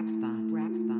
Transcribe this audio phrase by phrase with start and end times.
[0.00, 0.30] Rap spot.
[0.50, 0.99] Rap spot.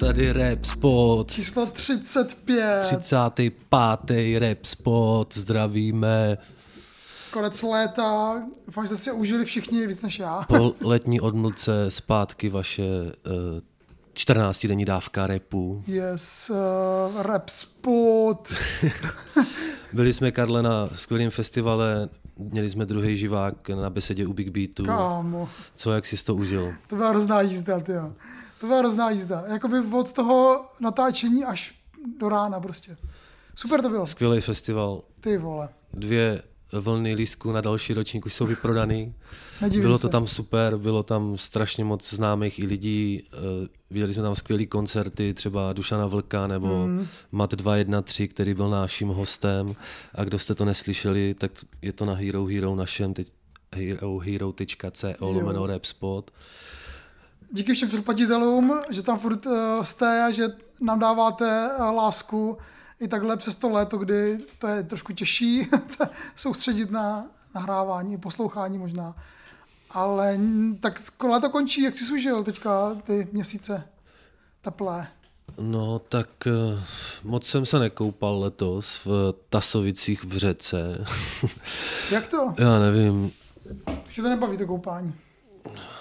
[0.00, 4.38] Tady Rap Spot, číslo 35, 35.
[4.38, 6.38] Rap Spot, zdravíme
[7.30, 10.44] konec léta, doufám, že jste si užili všichni víc než já.
[10.48, 13.12] po letní odmlce zpátky vaše uh,
[14.14, 15.84] 14 denní dávka repu.
[15.86, 18.54] Yes, uh, rap spot,
[19.92, 24.84] Byli jsme, Karle, na skvělém festivale, měli jsme druhý živák na besedě u Big Beatu.
[24.84, 26.74] kámo, Co, jak jsi to užil?
[26.86, 28.12] to byla hrozná jízda, tyjo.
[28.60, 31.74] To byla hrozná jízda, jakoby od toho natáčení až
[32.18, 32.96] do rána prostě.
[33.54, 38.46] Super to bylo, Skvělý festival, ty vole, dvě vlny lístků na další ročník už jsou
[38.46, 39.14] vyprodaný.
[39.60, 40.02] nedivím Bylo se.
[40.02, 43.38] to tam super, bylo tam strašně moc známých i lidí, eh,
[43.90, 47.06] viděli jsme tam skvělé koncerty, třeba Dušana Vlka nebo mm.
[47.32, 49.74] Mat 213, který byl naším hostem
[50.14, 51.50] a kdo jste to neslyšeli, tak
[51.82, 53.32] je to na Hero Hero našem, teď
[53.76, 56.30] herohero.co lomeno rap spot.
[57.52, 60.48] Díky všem předplatitelům, že tam furt uh, jste a že
[60.80, 62.58] nám dáváte uh, lásku
[63.00, 68.78] i takhle přes to léto, kdy to je trošku těžší se soustředit na nahrávání, poslouchání
[68.78, 69.16] možná.
[69.90, 70.38] Ale
[70.80, 73.88] tak léto končí, jak jsi užil teďka ty měsíce
[74.62, 75.08] teplé.
[75.58, 76.80] No tak eh,
[77.24, 81.04] moc jsem se nekoupal letos v Tasovicích v řece.
[82.10, 82.54] Jak to?
[82.58, 83.32] Já nevím,
[84.08, 85.14] Že to nebaví to koupání.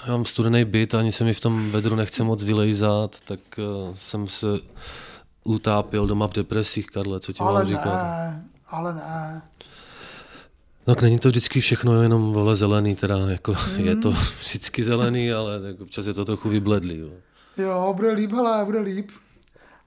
[0.06, 3.96] Já mám studený byt, ani se mi v tom vedru nechce moc vylejzat, tak uh,
[3.96, 4.48] jsem se
[5.44, 8.04] utápěl doma v depresích, Karle, co ti Ale mám říkat.
[8.04, 9.42] ne, ale ne.
[10.88, 13.86] No, tak není to vždycky všechno jenom vole zelený, teda jako Mm.
[13.86, 14.12] je to
[14.46, 16.98] vždycky zelený, ale tak občas je to trochu vybledlý.
[16.98, 17.10] Jo.
[17.58, 19.12] Jo, bude líp, hele, bude líp.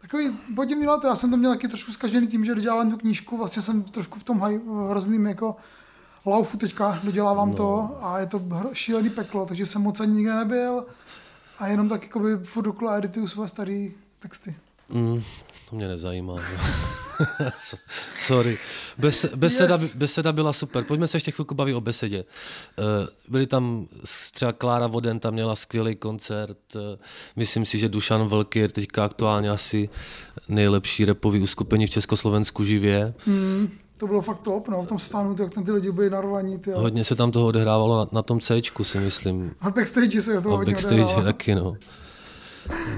[0.01, 3.37] Takový podivný léto, já jsem to měl taky trošku zkažený tím, že dodělám tu knížku,
[3.37, 5.57] vlastně jsem trošku v tom haj, hrozným jako
[6.27, 7.57] laufu teďka, dodělávám no.
[7.57, 10.85] to a je to šílený peklo, takže jsem moc ani nikde nebyl
[11.59, 13.89] a jenom tak jakoby furt dokola edituju své staré
[14.19, 14.55] texty.
[14.89, 15.23] Mm,
[15.71, 16.37] to mě nezajímá.
[18.19, 18.59] Sorry.
[18.99, 19.97] Bes, beseda, Yes.
[19.97, 20.85] beseda byla super.
[20.85, 22.25] Pojďme se ještě chvilku bavit o besedě.
[22.79, 22.83] Eh,
[23.29, 23.87] Byli tam
[24.33, 26.59] třeba Klára Voden, tam měla skvělý koncert.
[26.77, 26.99] Eh,
[27.37, 29.89] Myslím si, že Dušan Vlky je teďka aktuálně asi
[30.49, 33.15] nejlepší repový uskupení v Československu živě.
[33.27, 33.69] Hmm,
[34.03, 36.73] to bylo fakt top, no, v tom stanu, jak tam ty lidi byli narvaní, ty.
[36.73, 39.55] Hodně se tam toho odehrávalo na, na tom C, si myslím.
[39.61, 41.25] A backstage se to A hodně backstage odehrávalo.
[41.27, 41.77] taky, no.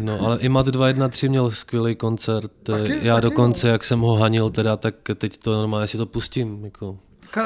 [0.00, 2.50] No, ale i Mat 213 měl skvělý koncert.
[2.62, 6.06] Taky, Já taky, dokonce, jak jsem ho hanil, teda, tak teď to normálně si to
[6.06, 6.64] pustím.
[6.64, 6.98] Jako.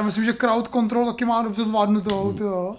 [0.02, 2.76] Myslím, že crowd control taky má dobře zvládnutou, ty jo.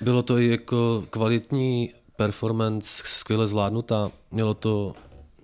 [0.00, 4.10] Bylo to i jako kvalitní performance, skvěle zvládnutá.
[4.30, 4.94] Mělo to,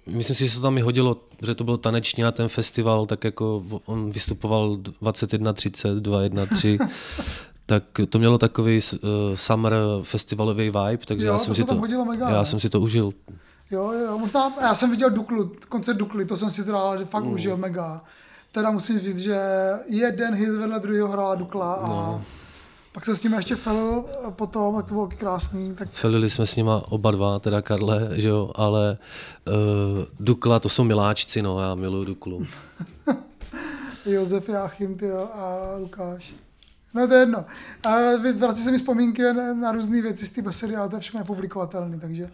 [0.06, 3.06] myslím si, že se to tam i hodilo, že to bylo taneční na ten festival,
[3.06, 6.88] tak jako on vystupoval 21.30, 2.1.3,
[7.66, 9.72] tak to mělo takový uh, summer
[10.02, 12.46] festivalový vibe, takže Jo, já to jsem se si to, hodilo mega, já ne?
[12.46, 13.10] jsem si to užil.
[13.70, 17.24] Jo, jo, možná, já jsem viděl Duklu, koncert Dukly, to jsem si teda ale fakt
[17.24, 17.32] Mm.
[17.32, 18.04] užil mega.
[18.52, 19.40] Teda musím říct, že
[19.86, 22.22] jeden hit vedle druhého hrála Dukla a No.
[22.94, 26.56] Pak se s ním ještě felil potom, jak to bylo krásný, tak Felili jsme s
[26.56, 28.98] nima oba dva, teda Karle, že jo, ale
[29.46, 29.54] uh,
[30.20, 32.46] Dukla, to jsou miláčci, no, já miluju Duklu.
[34.06, 36.34] Josef Jáchym tyjo, a Lukáš.
[36.94, 37.44] No to je jedno.
[37.84, 37.96] A
[38.36, 41.20] vrací se mi vzpomínky na, na různé věci z té besedy, ale to je všechno
[41.20, 42.30] nepublikovatelné, takže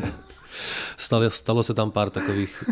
[0.96, 2.64] Stalo, stalo se tam pár takových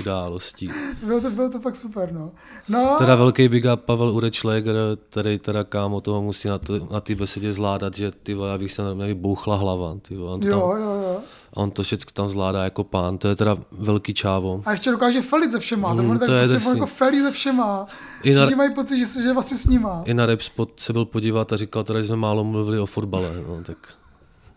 [0.00, 0.70] událostí.
[1.02, 2.30] bylo to, bylo to fakt super, no.
[2.68, 4.76] No, Teda velký big up Pavel Urečleger,
[5.08, 8.58] který teda kámo toho musí na, to, na té besedě zvládat, že ty vole, já
[8.58, 9.96] bych se normálně bouchla hlava.
[10.02, 11.20] Ty vole, on, to jo, tam, jo, jo.
[11.54, 14.62] on to všechno tam zvládá jako pán, to je teda velký čávo.
[14.66, 16.70] A ještě dokáže felit se všema, mm, to, tak je prostě drsný.
[16.70, 17.86] on jako felí se všema.
[18.22, 20.02] I na- Všichni mají pocit, že, že vlastně s nima.
[20.04, 22.86] I na Rap Spot se byl podívat a říkal teda, že jsme málo mluvili o
[22.86, 23.30] fotbale.
[23.48, 23.76] No, tak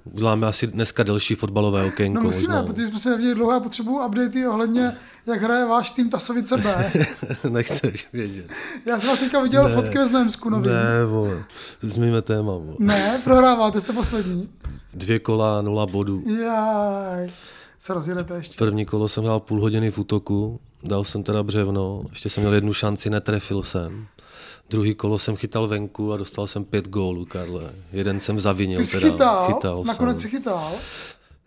[0.03, 2.19] uděláme asi dneska delší fotbalové okénko.
[2.19, 2.67] No musíme, možná.
[2.73, 6.91] protože jsme se neviděli dlouho a potřebuju updatey ohledně, jak hraje váš tým Tasovice B.
[7.49, 8.45] Nechceš vědět.
[8.85, 9.75] Já jsem vás teďka viděl Ne.
[9.75, 10.67] fotky ve Znojemsku nový.
[10.67, 10.73] Ne.
[10.83, 11.43] Ne, vole,
[11.81, 12.51] zmíme téma.
[12.51, 12.75] Vole.
[12.79, 14.49] ne, prohráváte, jste poslední.
[14.93, 16.23] Dvě kola, nula bodů.
[16.43, 17.29] Jaj.
[17.79, 18.55] Se rozjedete ještě.
[18.57, 22.53] První kolo jsem hrál půl hodiny v útoku, dal jsem teda břevno, ještě jsem měl
[22.53, 24.07] jednu šanci, netrefil jsem.
[24.69, 27.71] Druhý kolo jsem chytal venku a dostal jsem pět gólů, Karle.
[27.91, 28.79] Jeden jsem zavinil.
[28.79, 30.29] Ty jsi teda, chytal, chytal nakonec jsem.
[30.29, 30.71] si chytal.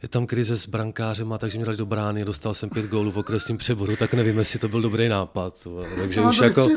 [0.03, 3.19] je tam krize s brankářema, takže mě dali do brány, dostal jsem pět gólů v
[3.19, 5.67] okresním přeboru, tak nevím, jestli to byl dobrý nápad.
[5.97, 6.69] Takže No, už to jako,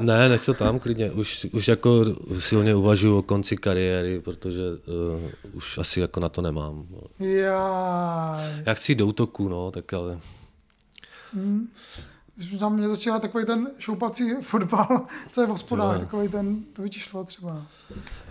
[0.00, 2.04] ne, nech to tam klidně, už, už jako
[2.38, 6.86] silně uvažuji o konci kariéry, protože uh, už asi jako na to nemám.
[7.18, 8.62] Jaj.
[8.66, 10.18] Já chci jít do útoku, no, tak ale
[11.32, 12.07] Když
[12.58, 14.86] tam mě začal takový ten šoupací fotbal,
[15.32, 16.00] co je v hospodách, Jo.
[16.00, 17.62] takový ten, to by ti šlo třeba.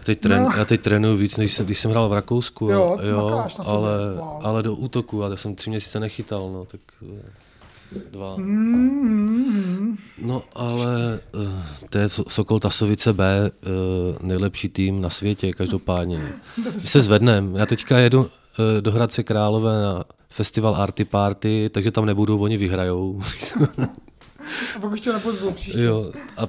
[0.04, 0.52] teď trén, No.
[0.58, 4.46] já teď trénuju víc, než jsem, když jsem hrál v Rakousku, Jo, jo ale, wow.
[4.46, 6.82] ale do útoku, ale já jsem tři měsíce nechytal, no, tak
[7.18, 7.22] eh,
[8.12, 8.36] dva.
[8.38, 11.42] Mm, No ale uh,
[11.90, 16.32] to je So- Sokol Tasovice B, uh, nejlepší tým na světě, každopádně.
[16.74, 17.56] My se zvednem.
[17.56, 18.28] Já teďka jedu uh,
[18.80, 20.04] do Hradce Králové na
[20.38, 23.22] festival Arty Party, takže tam nebudou, oni vyhrajou.
[24.76, 25.82] a pak už tě nepozvu příště.
[25.82, 26.48] jo, a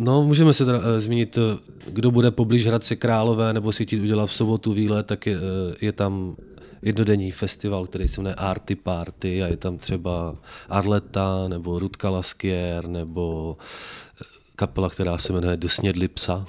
[0.00, 4.00] No, můžeme se teda uh, zmínit, eh, kdo bude poblíž Hradce Králové, nebo si chtít
[4.00, 6.36] udělat v sobotu výlet, tak je, eh, je tam
[6.82, 10.36] jednodenní festival, který se jmenuje Arty Party a je tam třeba
[10.68, 13.56] Arleta, nebo Rudka Laskier, nebo
[14.56, 16.44] kapela, která se jmenuje Do Snědli psa.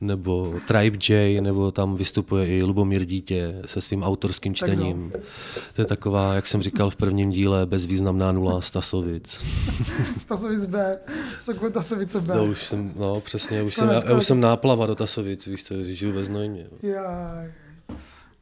[0.00, 4.74] Nebo Tribe J, nebo tam vystupuje i Lubomír Dítě se svým autorským Tak no.
[4.74, 5.12] čtením.
[5.74, 9.44] To je taková, jak jsem říkal v prvním díle, bezvýznamná nula Stasovic.
[10.26, 10.98] Tasovic B,
[11.40, 12.34] Sokol Tasovice B.
[12.34, 15.46] To už jsem, no přesně, už jsem, Konec, já, já už jsem náplava do Tasovic,
[15.46, 16.66] víš co, žiju ve Znojmě.
[16.82, 17.52] Jaj.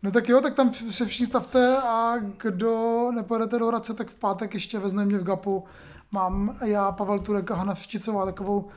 [0.02, 4.14] No tak jo, tak tam se všichni stavte a kdo nepojedete do Hradce, tak v
[4.14, 5.64] pátek ještě ve Znojmě v Gapu
[6.12, 8.68] mám já, Pavel Turek a Hana Šticová takovou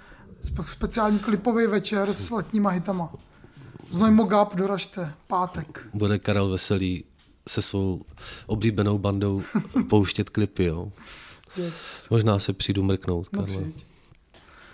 [0.66, 3.10] speciální klipový večer s letníma hitama.
[3.92, 5.86] Znojmo Gap, doražte, pátek.
[5.94, 7.04] Bude Karel Veselý
[7.50, 8.02] se svou
[8.48, 9.44] oblíbenou bandou
[9.90, 10.92] pouštět klipy, jo.
[11.58, 12.08] Yes.
[12.10, 13.58] Možná se přijdu mrknout, No Karle.
[13.62, 13.86] přijď.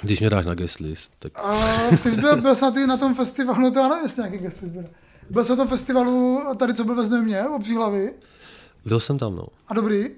[0.02, 1.58] Když mě dáš na guest list, tak A
[2.04, 4.22] ty jsi byl, byl jsi na, ty, na tom festivalu, no to já nevím, jestli
[4.24, 4.90] nějaký guest list bude.
[5.30, 8.14] Byl jsi na tom festivalu tady, co byl ve Znojmě, u Příhlavy.
[8.86, 9.48] byl jsem tam, no.
[9.68, 10.10] A dobrý.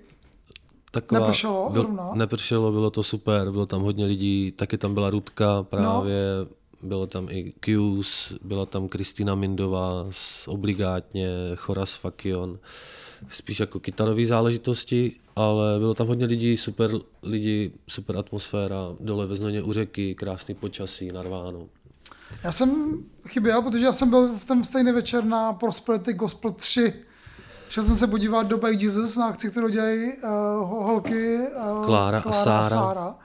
[1.01, 2.11] Taková, Nepršelo byl, zrovna?
[2.13, 6.87] Nepršelo, bylo to super, bylo tam hodně lidí, taky tam byla Rudka právě, no.
[6.89, 12.59] bylo tam i Qs, byla tam Kristýna Mindová z Obligátně, Choras Fakion,
[13.29, 16.91] spíš jako kytarové záležitosti, ale bylo tam hodně lidí, super
[17.23, 21.67] lidi, super atmosféra, dole ve Znojmě u řeky, krásný počasí, narváno.
[22.43, 26.93] Já jsem chyběl, protože já jsem byl v ten stejný večer na Prosperity Gospel 3.
[27.69, 30.29] Šel jsem se podívat do By Jesus na akci, kterou dělají uh,
[30.85, 31.37] holky
[31.77, 32.63] uh, Klára a Sára.
[32.69, 33.15] Sára.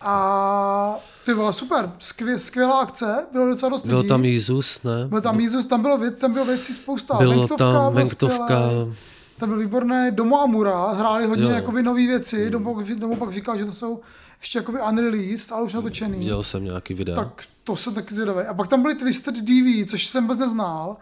[0.00, 4.08] A ty vole, super, skvě, skvělá akce, bylo docela dost Byl lidí.
[4.08, 5.06] tam Jízus, ne?
[5.06, 7.14] byl tam Jízus, tam bylo, věc, tam bylo věcí spousta.
[7.14, 8.92] Bylo Venktovka tam Venktovka, skvělej.
[9.38, 11.48] Tam byl výborný Domo Amura, hráli hodně Jo.
[11.48, 11.56] Hmm.
[11.56, 14.00] jakoby nový věci, Domo, Domo pak říkal, že to jsou
[14.40, 16.18] ještě jakoby unreleased, ale už natočený.
[16.18, 17.16] viděl jsem nějaký videa.
[17.16, 18.40] Tak to jsem taky zvědavý.
[18.40, 20.96] A pak tam byly Twisted DV, což jsem vůbec neznal.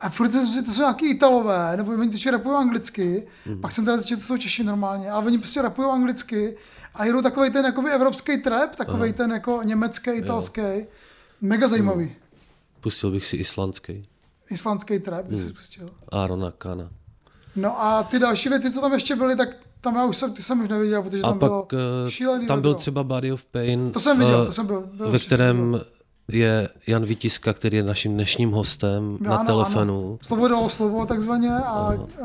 [0.00, 3.26] A furt jsem si, to jsou nějaký Italové, nebo oni totiž rapují anglicky.
[3.46, 3.60] Mm.
[3.60, 6.56] Pak jsem teda zjistil, že to jsou Češi normálně, ale oni prostě rapují anglicky
[6.94, 10.62] a jedou takový ten jakoby evropský trap, takový ten jako německý, italský.
[11.40, 12.04] Mega zajímavý.
[12.04, 12.14] Mhm.
[12.80, 14.08] Pustil bych si islandský.
[14.50, 15.44] Islandský trap by Mhm.
[15.44, 15.90] si spustil.
[16.12, 16.90] Arona Kana.
[17.56, 19.48] No a ty další věci, co tam ještě byly, tak
[19.80, 21.68] tam já už jsem, ty jsem už neviděl, protože A tam pak bylo
[22.06, 22.78] eh, šílený tam byl vedro.
[22.80, 24.80] třeba Body of Pain, To jsem viděl, eh, to jsem byl.
[24.96, 25.86] byl ve kterém byl.
[26.28, 30.06] Je Jan Vytiska, který je naším dnešním hostem na Ano, telefonu.
[30.08, 30.18] Ano.
[30.22, 31.62] Slovo dalo slovo takzvaně a,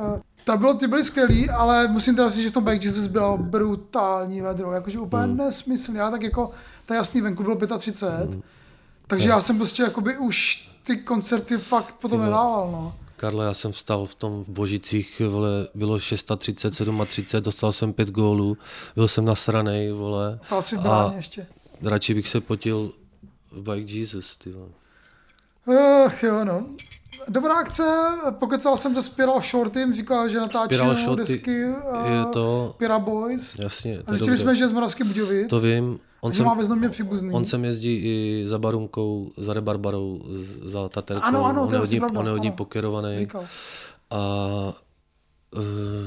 [0.01, 3.07] a ta bylo, ty byly skvělý, ale musím teda říct, že v tom Back Jesus
[3.07, 5.31] bylo brutální vedro, jakože úplně Hmm.
[5.31, 5.37] mm.
[5.37, 5.97] nesmyslný.
[5.97, 6.51] Já tak jako,
[6.89, 8.41] je jasný, venku bylo 35, Hmm.
[9.07, 12.93] takže já jsem prostě jakoby už ty koncerty fakt potom nedával, no.
[13.17, 16.69] Karle, já jsem vstal v tom v Božicích, vole, bylo 630,
[17.05, 18.57] 37, dostal jsem pět gólů,
[18.95, 20.39] byl jsem nasranej, vole.
[20.41, 21.47] Stál si v bráně ještě.
[21.81, 22.91] radši bych se potil
[23.59, 24.69] Bike Jesus, ty vole.
[26.05, 26.65] Ach jo, no.
[27.27, 27.83] Dobrá akce,
[28.39, 33.59] pokecal jsem se Spiral Shortym, říkal, že natáčí Spiral Shorty desky je to- Pira Boys.
[33.59, 35.49] Jasně, to A zjistili jsme, že je z Moravských Budějovic.
[35.49, 35.99] To vím.
[36.21, 37.31] On sem, má ve Znojmě příbuzný.
[37.33, 40.21] on sem jezdí i za Barunkou, za Rebarbarou,
[40.63, 41.23] za Taterkou.
[41.25, 42.51] Ano, ano, to on je pravda, on je ano.
[42.51, 43.17] pokerovaný.
[43.17, 43.47] Říkal.
[44.09, 44.17] A
[45.55, 45.61] uh,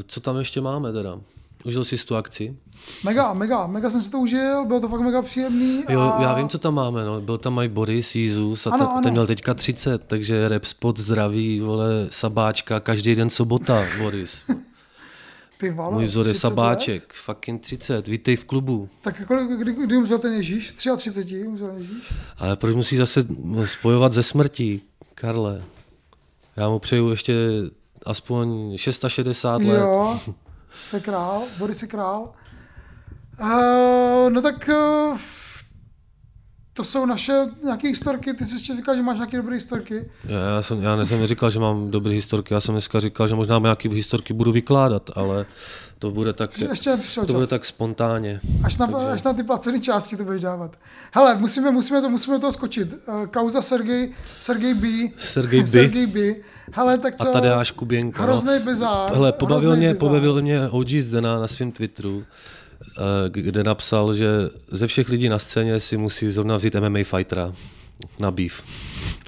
[0.07, 1.21] co tam ještě máme teda?
[1.65, 2.57] Užil jsi tu akci?
[3.05, 5.85] Mega, mega, mega jsem si to užil, bylo to fakt mega příjemný.
[5.89, 6.23] Jo, a...
[6.23, 7.21] já vím, co tam máme, no.
[7.21, 9.03] Byl tam i Boris Jízus a Ano, ten, ano.
[9.03, 14.45] ten měl teďka 30, takže rap spot zdraví, vole, sabáčka, každý den sobota, Boris.
[15.59, 16.51] Ty valo, Můj vzor je 30 let?
[16.51, 18.89] sabáček, fucking 30, vítej v klubu.
[19.03, 20.73] Tak kolik, kdy, kdy umřel ten Ježíš?
[20.73, 22.13] 33 umřel Ježíš?
[22.39, 23.25] Ale proč musí zase
[23.65, 24.83] spojovat ze smrtí,
[25.15, 25.63] Karle?
[26.57, 27.35] Já mu přeju ještě
[28.07, 29.83] aspoň 660 let.
[30.91, 32.33] To je král, Boris je král.
[33.41, 35.19] Uh, no tak uh,
[36.73, 40.11] to jsou naše nějaké historky, ty jsi ještě říkal, že máš nějaké dobré historky.
[40.25, 43.35] Já, já, jsem, já jsem říkal, že mám dobré historky, já jsem dneska říkal, že
[43.35, 45.47] možná nějaké historky budu vykládat, ale
[45.99, 48.41] to bude tak, Ještě to bude tak spontánně.
[48.65, 50.79] Až na, až na ty placené části to budeš dávat.
[51.13, 52.93] Hele, musíme, musíme, to, musíme do toho skočit.
[52.93, 54.89] Uh, kauza Sergej, Sergej B.
[55.17, 55.67] Sergej B.
[55.67, 56.21] Sergej B.
[56.73, 57.29] Hele, tak co?
[57.29, 58.23] A tady až Kuběnka.
[58.23, 58.65] Hrozný no.
[58.65, 59.15] bizár.
[59.15, 59.99] Hele, pobavil mě, bizár.
[60.09, 64.29] pobavil mě OG Zdena na svém Twitteru, eh, kde napsal, že
[64.71, 67.53] ze všech lidí na scéně si musí zrovna vzít MMA fightera
[68.19, 68.63] na beef.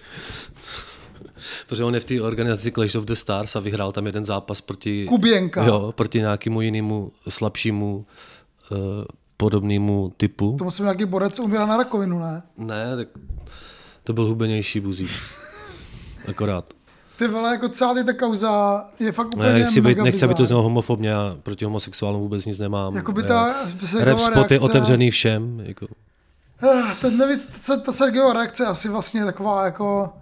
[1.66, 4.60] Protože on je v té organizaci Clash of the Stars a vyhrál tam jeden zápas
[4.60, 5.64] proti, Kuběnka.
[5.64, 8.06] jo, proti nějakému jinému slabšímu
[8.70, 8.78] uh,
[9.36, 10.56] podobnému typu.
[10.58, 12.42] To musím nějaký borec umírá na rakovinu, ne?
[12.58, 13.08] Ne, tak
[14.04, 15.10] to byl hubenější buzík.
[16.28, 16.75] Akorát.
[17.18, 20.46] Ty vole, jako celá ta kauza je fakt úplně Ne, nechci, být, nechci, aby to
[20.46, 22.96] znělo homofobně, já proti homosexuálům vůbec nic nemám.
[22.96, 23.54] Jakoby Eh, ta
[23.86, 25.60] Sergejova Rap spot je reakce- otevřený všem.
[25.64, 25.86] Jako.
[26.62, 30.12] Eh, Ten nevíc, ta, ta Sergejova reakce je asi vlastně taková jako...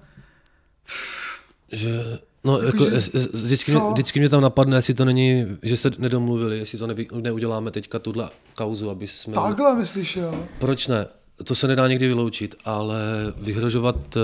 [1.72, 3.80] Že, no, jako, že- jako, vždycky, co?
[3.80, 7.70] mě, vždycky mě tam napadne, jestli to není, že se nedomluvili, jestli to nevy, neuděláme
[7.70, 9.34] teďka tuhle kauzu, aby jsme...
[9.34, 10.34] Takhle myslíš, jo?
[10.58, 11.06] Proč ne?
[11.44, 12.98] To se nedá nikdy vyloučit, ale
[13.36, 14.20] vyhrožovat eh,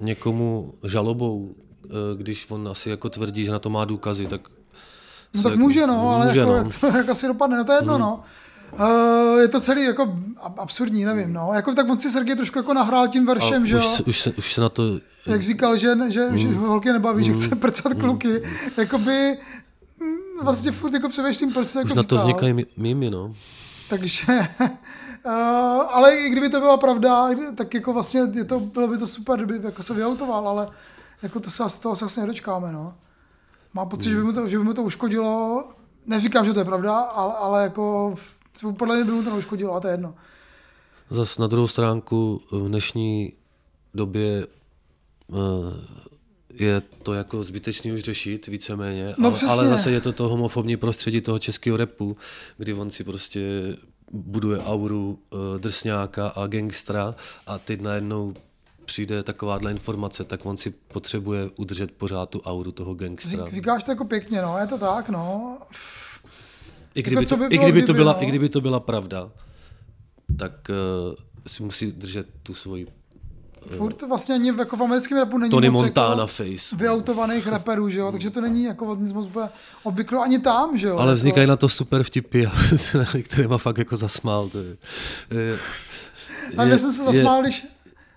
[0.00, 1.65] někomu žalobou, eh,
[2.16, 4.40] když on asi jako tvrdí, že na to má důkazy, tak...
[5.34, 6.56] No se tak jako- může, no, ale může, jako, no.
[6.56, 8.20] jak to jak asi dopadne, no to je jedno, no.
[8.80, 10.02] Uh, je to celý jako
[10.42, 11.50] ab- absurdní, nevím, no.
[11.54, 13.90] Jako tak on si Sergej trošku jako nahrál tím A veršem, že už, jo.
[13.90, 14.82] se, už, se, už se na to...
[15.26, 16.54] Jak říkal, že, že, že Mm.
[16.54, 18.42] holky nebaví, že chce prcat kluky.
[18.76, 19.38] Jakoby
[20.00, 22.18] mm, vlastně furt jako přemýšlím, proč to jako Už na to říkal.
[22.26, 23.34] vznikají mi- mimy, no.
[23.90, 24.22] Takže,
[24.60, 24.66] uh,
[25.92, 29.44] ale i kdyby to byla pravda, tak jako vlastně je to, bylo by to super,
[29.44, 30.68] kdyby jako se vyautoval, ale
[31.22, 32.94] jako to se, toho se asi nedočkáme, no.
[33.74, 35.64] Má pocit, že, by mu to, že by mu to uškodilo,
[36.06, 38.14] neříkám, že to je pravda, ale, ale jako
[38.78, 40.14] podle mě by mu to neuškodilo a to je jedno.
[41.10, 43.32] Zas na druhou stránku v dnešní
[43.94, 44.46] době
[45.32, 45.36] eh,
[46.54, 50.76] je to jako zbytečný už řešit víceméně, No ale, ale zase je to to homofobní
[50.76, 52.16] prostředí toho českého repu,
[52.56, 53.40] kdy on si prostě
[54.12, 57.14] buduje auru eh, drsňáka a gangstra
[57.46, 58.34] a teď najednou
[58.86, 63.44] přijde takováhle informace, tak on si potřebuje udržet pořád tu auru toho gangstra.
[63.44, 65.58] Řík, říkáš to jako pěkně, no, je to tak, no.
[66.94, 68.22] I kdyby, co to, by i, bylo, kdyby to kdyby, byla, no?
[68.22, 69.30] I kdyby to byla pravda,
[70.38, 71.14] tak uh,
[71.46, 72.86] si musí držet tu svoji
[73.76, 76.76] Furt vlastně ani jako v americkém rapu není Tony moc Montana jako face.
[76.76, 79.48] vyautovaných raperů, že jo, takže to není jako nic moc úplně
[79.82, 80.96] obvykle ani tam, že jo.
[80.96, 81.16] Ale jako.
[81.16, 82.46] vznikají na to super vtipy,
[82.94, 84.48] na kterýma fakt jako zasmál.
[84.48, 84.76] To je,
[85.30, 85.58] je,
[86.56, 87.66] A já jsem se zasmál, když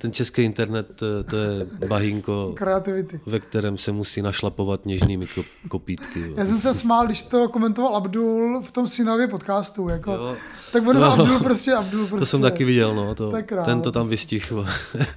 [0.01, 3.20] ten český internet, eh, to je bahínko, kreativity.
[3.25, 6.34] ve kterém se musí našlapovat něžnými ko- kopítky.
[6.36, 10.36] Já jsem se smál, když to komentoval Abdul v tom synově podcastu, jako, Jo.
[10.72, 12.20] tak on To- Abdul prostě, Abdul prostě.
[12.20, 14.53] To jsem taky viděl, no, to, je král, ten to tam to vystih,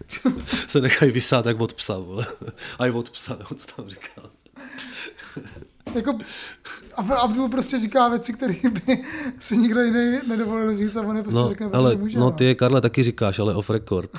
[0.67, 2.27] se nechají vysát jak od psa, vole.
[2.79, 4.31] A i od psa, no, co tam říkal.
[5.95, 6.19] Jako,
[6.97, 8.55] Ab- Abdul prostě říká věci, které
[8.87, 9.03] by
[9.41, 12.19] si nikdo jiný nedovolil říct a on je prostě No, řekne, ale může.
[12.19, 14.11] no, ty je Karle taky říkáš, ale off record.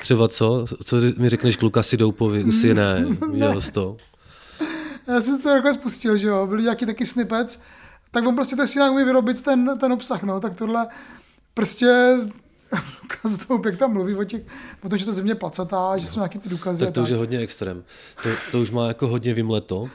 [0.00, 0.64] Třeba co?
[0.84, 2.44] Co mi řekneš k Lukasi Doupovi?
[2.44, 3.96] Usi ne, viděl jsi to?
[5.06, 7.62] Já jsem to takhle spustil, že jo, byly nějaký taky snippets,
[8.10, 10.86] tak on prostě tak si nějak umí vyrobit ten, ten obsah, no, tak tohle
[11.54, 12.16] prostě
[13.02, 14.42] Lukas to jak tam mluví o těch,
[14.84, 16.84] o tom, že ta země placatá, že jsou nějaký ty důkazy.
[16.84, 17.84] Tak to a už je hodně extrém.
[18.22, 19.88] To, to už má jako hodně vymleto.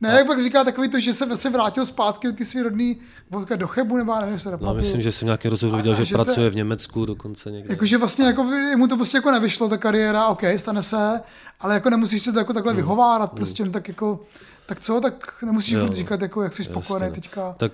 [0.00, 2.96] Ne, jak pak říká takový to, že se vlastně vrátil zpátky do ty svý rodný,
[3.30, 4.82] vodka do Chebu, nebo nevím, se No, nepamatuju.
[4.82, 7.50] myslím, že jsem nějaký rozhovor A- viděl, a že, že to- pracuje v Německu dokonce
[7.50, 7.72] někde.
[7.74, 8.44] Jakože vlastně jako
[8.76, 11.20] mu to prostě jako nevyšlo, ta kariéra, OK, stane se,
[11.60, 14.20] ale jako nemusíš se to jako takhle vyhovárat, prostě no tak jako,
[14.66, 15.96] tak co, tak nemusíš Jo, furt no.
[15.96, 17.54] říkat, jako, jak jsi spokojený teďka.
[17.58, 17.72] Tak,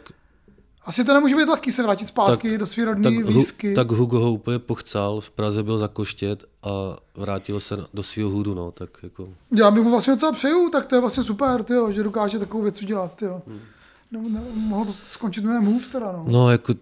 [0.89, 3.75] Asi to nemůže být lehký se vrátit zpátky Tak- do svý tak, rodný hu, výsky.
[3.75, 8.55] tak Hugo ho úplně pochcal, v Praze byl zakoštět a vrátil se do svého hudu,
[8.55, 9.29] no, tak jako...
[9.57, 12.63] Já bych mu vlastně docela přeju, tak to je vlastně super, tyjo, že dokáže takovou
[12.63, 13.15] věc udělat.
[13.15, 13.43] Tyjo.
[14.13, 16.25] No, ne, mohlo to skončit jménem hůř teda, no.
[16.29, 16.75] No, jako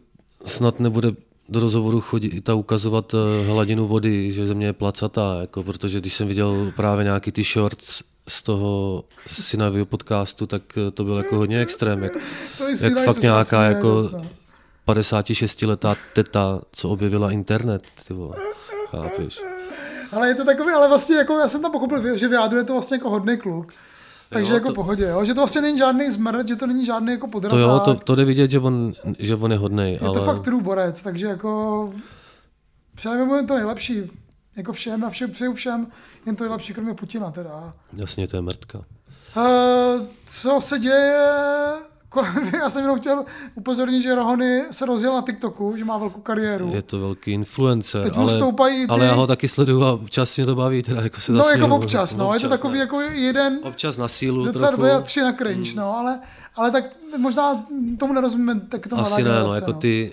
[0.45, 1.13] snad nebude
[1.49, 6.15] do rozhovoru chodit a ukazovat eh, hladinu vody, že země je placatá, jako, protože když
[6.15, 11.37] jsem viděl právě nějaký ty shorts z toho synavého podcastu, tak eh, to byl jako
[11.37, 12.13] hodně extrém, jak,
[12.59, 14.27] To jak fakt nějaká jako dost, no.
[14.89, 18.37] 56-letá teta, co objevila internet, ty vole.
[18.91, 19.41] Chápeš?
[20.13, 22.95] Ale je to takový, ale vlastně jako já jsem tam pochopil, že vyjádřuje to vlastně
[22.95, 23.73] jako hodný kluk.
[24.31, 25.25] Takže Jo, jako to- pohodě, jo?
[25.25, 27.61] že to vlastně není žádný zmrt, že to není žádný jako To podrazák.
[27.61, 30.41] jo, to, to jde vidět, že on, že on je hodnej, je ale to fakt
[30.45, 31.93] true borec, takže jako
[32.95, 34.11] přejeme mu to nejlepší.
[34.57, 35.87] Jako všem a všem, přeju všem
[36.27, 37.73] jen to nejlepší, kromě Putina teda.
[37.97, 38.79] jasně to je mrtka.
[39.37, 39.45] Uh,
[40.27, 41.25] co se děje
[42.61, 46.71] já jsem jenom chtěl upozornit, že Rohony se rozjel na TikToku, že má velkou kariéru.
[46.75, 50.37] Je to velký influencer, Teď ale, stoupají ty- ale já ho taky sleduju a občas
[50.37, 51.63] mě to baví, teda jako se no zasměju.
[51.65, 52.79] jako občas, no, je to takový ne.
[52.81, 54.83] jako jeden, Občas na sílu docela trochu.
[54.83, 56.21] dvě a tři na cringe, no, ale,
[56.57, 56.85] ale tak
[57.19, 57.67] možná
[57.99, 60.13] tomu nerozumíme, tak to Asi ne, no, jako ty,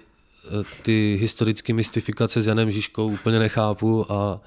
[0.81, 4.39] ty historické mystifikace s Janem Žižkou úplně nechápu, a,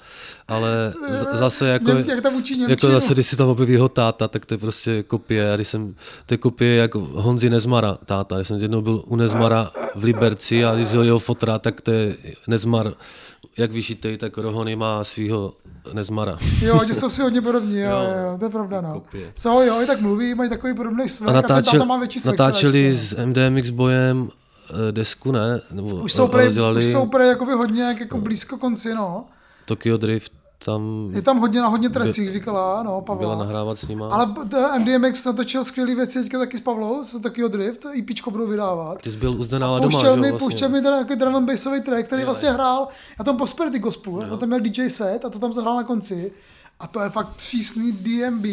[0.48, 3.88] ale z- zase jako, Něm- jak tam učí jako zase, když si tam objeví jeho
[3.88, 5.94] táta, tak to je prostě kopie, a když jsem,
[6.26, 10.64] to je kopie jak Honzi Nezmara táta, když jsem jednou byl u Nezmara v Liberci
[10.64, 12.16] a když jeho fotra, tak to je
[12.48, 12.92] Nezmar,
[13.56, 15.52] jak vyšitej, tak Rohony má svého
[15.92, 16.38] Nezmara.
[16.62, 18.92] Jo, že jsou si hodně podobní, jo, Jo, jo, to je pravda, no.
[18.94, 19.32] kopie.
[19.34, 22.38] Jsou, jo, i tak mluví, mají takový podobný svek, A natáčel, táta má větší svek.
[22.38, 24.28] natáčeli s MDMX bojem
[24.90, 25.61] desku, ne?
[25.70, 25.96] Nebo.
[25.96, 29.25] Už jsou prej, rozdělali už jsou prej jakoby hodně jak, jako blízko konci, no.
[29.64, 30.32] Tokyo Drift,
[30.64, 33.37] tam Je tam hodně na hodně trecích, říkala, no, byla Pavla.
[33.38, 34.08] nahrávat s nima.
[34.08, 34.35] Ale
[34.78, 39.02] MDMX natočil skvělý věci teďka taky s Pavlou, z Tokyo Drift, EPčko budou vydávat.
[39.02, 40.38] Ty jsi byl u Zdenála doma, mi, jo, vlastně.
[40.38, 44.20] pouštěl mi ten jako drum and bassový track, který vlastně hrál, já tam Prosperity Gospel,
[44.23, 46.32] jako tam měl DJ set a to tam zahrál na konci.
[46.80, 48.44] A to je fakt přísný DMB,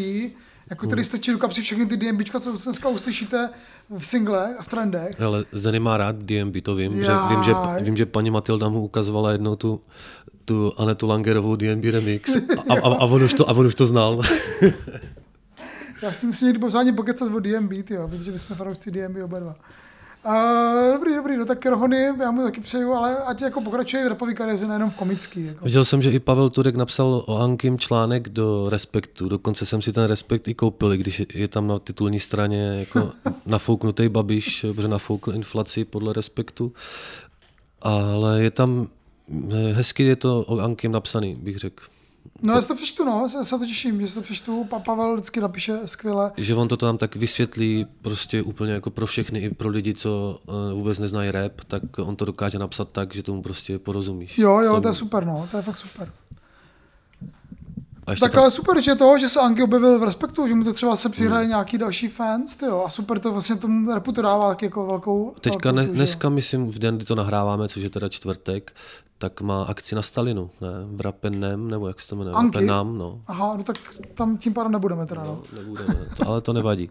[0.70, 3.50] jako který stačí do kapsy všechny ty DMBčka, co dneska uslyšíte
[3.98, 5.22] v singlech a v trendech.
[5.22, 6.92] Ale Zdeny má rád DMB, to vím.
[6.92, 9.82] Že, vím, že, vím, že paní Matilda mu ukazovala jednou tu,
[10.46, 13.86] tu Anetu Langerovou DMB remix a, a, a, on už to, a on už to
[13.86, 14.22] znal.
[16.02, 19.18] Já s tím musím někdy pořádně pokecat o DMB, tyjo, protože my jsme fanoušci DMB
[19.24, 19.56] oba dva.
[20.26, 24.08] Uh, dobrý, dobrý, no tak Rohony, já mu taky přeju, ale ať jako pokračuje v
[24.08, 25.46] rapový kariéře, nejenom v komický.
[25.46, 25.66] Jako.
[25.66, 29.30] Viděl jsem, že i Pavel Turek napsal o Ankim článek do Respektu.
[29.30, 33.12] Dokonce jsem si ten Respekt i koupil, i když je- tam na titulní straně jako
[33.46, 36.72] nafouknutý Babiš, protože nafoukl inflaci podle Respektu.
[37.82, 38.88] Ale je tam,
[39.74, 41.84] hezky je to o Ankim napsaný, bych řekl.
[42.42, 44.80] No já si to přečtu, no, já se to těším, že si to přečtu, pa
[44.80, 46.32] Pavel vždycky napíše skvěle.
[46.38, 50.40] Že on to tam tak vysvětlí prostě úplně jako pro všechny, i pro lidi, co
[50.50, 54.38] eh, vůbec neznají rap, tak on to dokáže napsat tak, že tomu prostě porozumíš.
[54.38, 56.12] Jo, jo, to je super, no, to je fakt super.
[58.10, 60.74] Ještě Tak ale super, že to, že se Anky objevil v Respektu, že mu to
[60.74, 61.50] třeba se přihraje Hmm.
[61.50, 65.36] nějaký další fans, jo, a super to vlastně tomu repu to dává taky jako velkou...
[65.42, 68.74] Teďka velkou ne, že dneska, myslím, v den, kdy to nahráváme, což je teda čtvrtek,
[69.24, 70.70] tak má akci na Stalinu, ne?
[71.22, 72.34] V nebo jak se to jmenuje?
[72.36, 72.56] Anky?
[72.58, 73.22] Rapenam, no.
[73.28, 73.76] Aha, no tak
[74.14, 75.44] tam tím pádem nebudeme teda, no.
[75.54, 76.90] Nebudeme, to, ale to nevadí.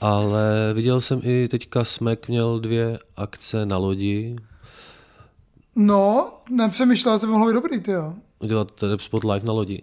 [0.00, 4.36] Ale viděl jsem i teďka Smek měl dvě akce na lodi,
[5.76, 8.14] No, nepřemýšlel, by mohlo být dobrý, ty jo.
[8.40, 9.82] udělat rap spot live na lodi.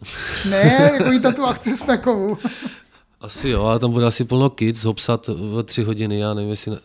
[0.50, 2.38] Ne, jako jít na tu akci s Mekovou.
[3.22, 6.72] Asi jo, ale tam bude asi plno kids, hopsat ve tři hodiny, já nevím, jestli
[6.72, 6.80] ne,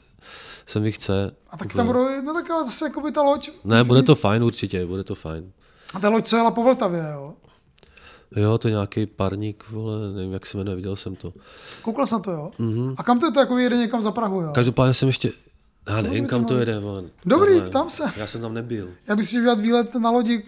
[0.68, 1.30] se mi chce.
[1.50, 3.50] A tak tam budou, no tak ale zase jako by ta loď.
[3.64, 5.52] Ne, bude to fajn určitě, bude to fajn.
[5.94, 7.34] A ta loď, co jela po Vltavě, jo.
[8.36, 11.32] Jo, to je nějaký parník, vole, nevím, jak se jmenuje, viděl jsem to.
[11.82, 12.50] Koukal jsem to, jo.
[12.58, 12.70] Mhm.
[12.72, 12.94] Mm-hmm.
[12.98, 14.52] A kam to je to, jako jede někam za Prahu, jo.
[14.54, 15.32] Každopádně jsem ještě,
[15.88, 17.10] já nevím, kam to jede, von.
[17.24, 17.70] Dobrý, Tohle.
[17.70, 18.04] ptám se.
[18.16, 18.88] Já jsem tam nebyl.
[19.06, 20.44] Já bych si chtěl výlet na lodi,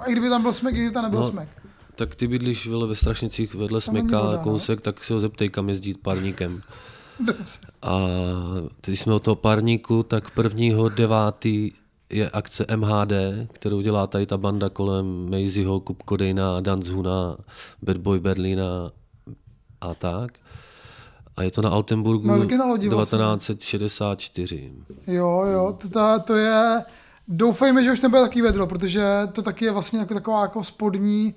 [0.00, 1.48] a i kdyby tam byl smek, i kdyby tam nebyl No, smek.
[1.94, 4.38] Tak ty bydlíš vole, ve Strašnicích vedle Tam Smeka no.
[4.38, 6.62] kousek, tak si ho zeptej, kam jezdí parníkem.
[7.82, 7.98] A
[8.80, 11.72] teď jsme o toho parníku, tak prvního devátý
[12.10, 13.12] je akce MHD,
[13.52, 17.36] kterou dělá tady ta banda kolem Maisyho, Kupkodejna, Danzhuna,
[17.82, 18.92] Bad Boy Berlína
[19.80, 20.32] a tak.
[21.36, 23.18] A je to na Altenburgu No, na lodi vlastně.
[23.18, 24.72] 1964.
[25.06, 26.84] Jo, jo, to, to, to je,
[27.28, 31.34] doufejme, že už nebude takový vedro, protože to taky je vlastně jako taková jako spodní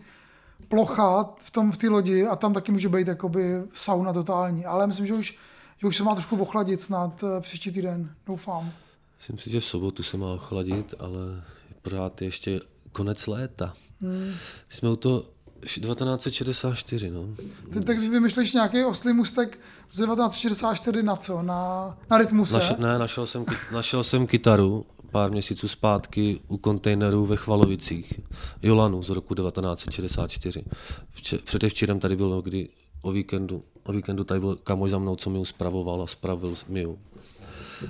[0.68, 4.88] plocha v tom v té lodi a tam taky může být jakoby sauna totální, ale
[4.88, 5.38] myslím, že už,
[5.82, 8.72] že už se má trošku ochladit snad eh, příští týden, doufám.
[9.18, 11.44] Myslím si, že v sobotu se má chladit, ale
[11.82, 12.60] pořád je ještě
[12.92, 13.74] konec léta.
[14.02, 14.34] Hmm.
[14.70, 15.24] Jsme u toho
[15.62, 17.26] 1964, no.
[17.74, 19.60] Ty tak vymýšlíš nějaký oslý mustek
[19.92, 21.42] z 1964 na co?
[21.42, 22.54] Na, na rytmuse?
[22.54, 28.20] Naš, ne, našel jsem, našel jsem kytaru pár měsíců zpátky u kontejnerů ve Chvalovicích.
[28.64, 30.64] Jolanu z roku 1964.
[31.12, 32.70] Vče, předevčírem tady bylo, kdy
[33.02, 36.54] o víkendu, o víkendu tady byl kamoš za mnou, co mi ji spravoval a spravil
[36.68, 36.98] mi ji.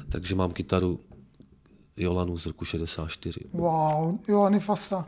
[0.09, 0.99] Takže mám kytaru
[1.97, 3.39] Jolanu z roku 64.
[3.53, 5.07] Wow, Jolany Fasa.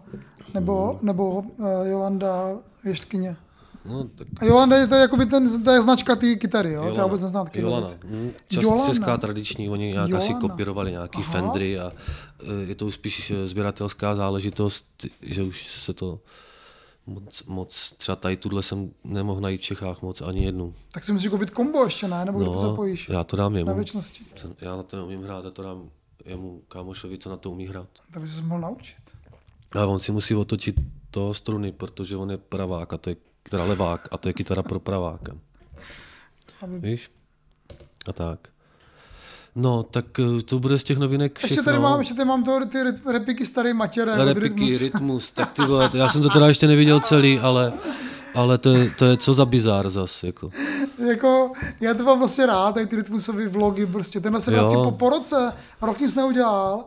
[0.54, 3.36] Nebo, nebo uh, Jolanda Věštkyně.
[3.86, 6.91] No, tak A Jolanda je to, jakoby ten, to je značka té kytary, jo?
[6.93, 7.86] To já vůbec neznám taky Jolana.
[7.88, 7.95] věci.
[8.04, 8.86] Hm, Čas, Jolana.
[8.86, 10.17] česká tradiční, oni nějak Jolana.
[10.17, 10.49] asi Jolana.
[10.49, 11.32] kopírovali nějaký Aha.
[11.32, 11.91] Fendry a
[12.43, 14.86] e, je to už spíš e, sběratelská záležitost,
[15.21, 16.19] že už se to
[17.13, 20.74] moc, moc třeba tady tuhle jsem nemohl najít v Čechách moc ani jednu.
[20.91, 22.26] Tak si musíš koupit kombo ještě, ne?
[22.26, 23.10] Nebo no, to zapojíš?
[23.10, 23.76] já to dám Na jemu.
[23.76, 24.26] věčnosti.
[24.62, 25.89] Já na to neumím hrát, já to dám
[26.26, 27.88] jemu kámošovi, co na to umí hrát.
[28.12, 28.95] Tak by se mohl naučit.
[29.71, 30.76] A on si musí otočit
[31.12, 33.15] to struny, protože on je pravák a to je
[33.50, 35.38] teda levák a to je kytara pro praváka.
[36.80, 37.12] Víš?
[38.08, 38.50] A tak.
[39.56, 41.54] No, tak eh, to bude z těch novinek všechno.
[41.54, 44.14] Ještě tady mám, ještě tady mám to, ty re- repiky starý matěre.
[44.14, 44.82] od Repiky, Rytmus.
[44.82, 47.74] rytmus, tak ty vole, já jsem to teda ještě neviděl celý, ale,
[48.36, 50.50] ale to, je, to je co za bizár zas, jako.
[51.10, 54.92] jako, já to mám vlastně rád, tady ty rytmusové vlogy, prostě tenhle se vrací po,
[54.92, 56.84] po roce, rok nic neudělal.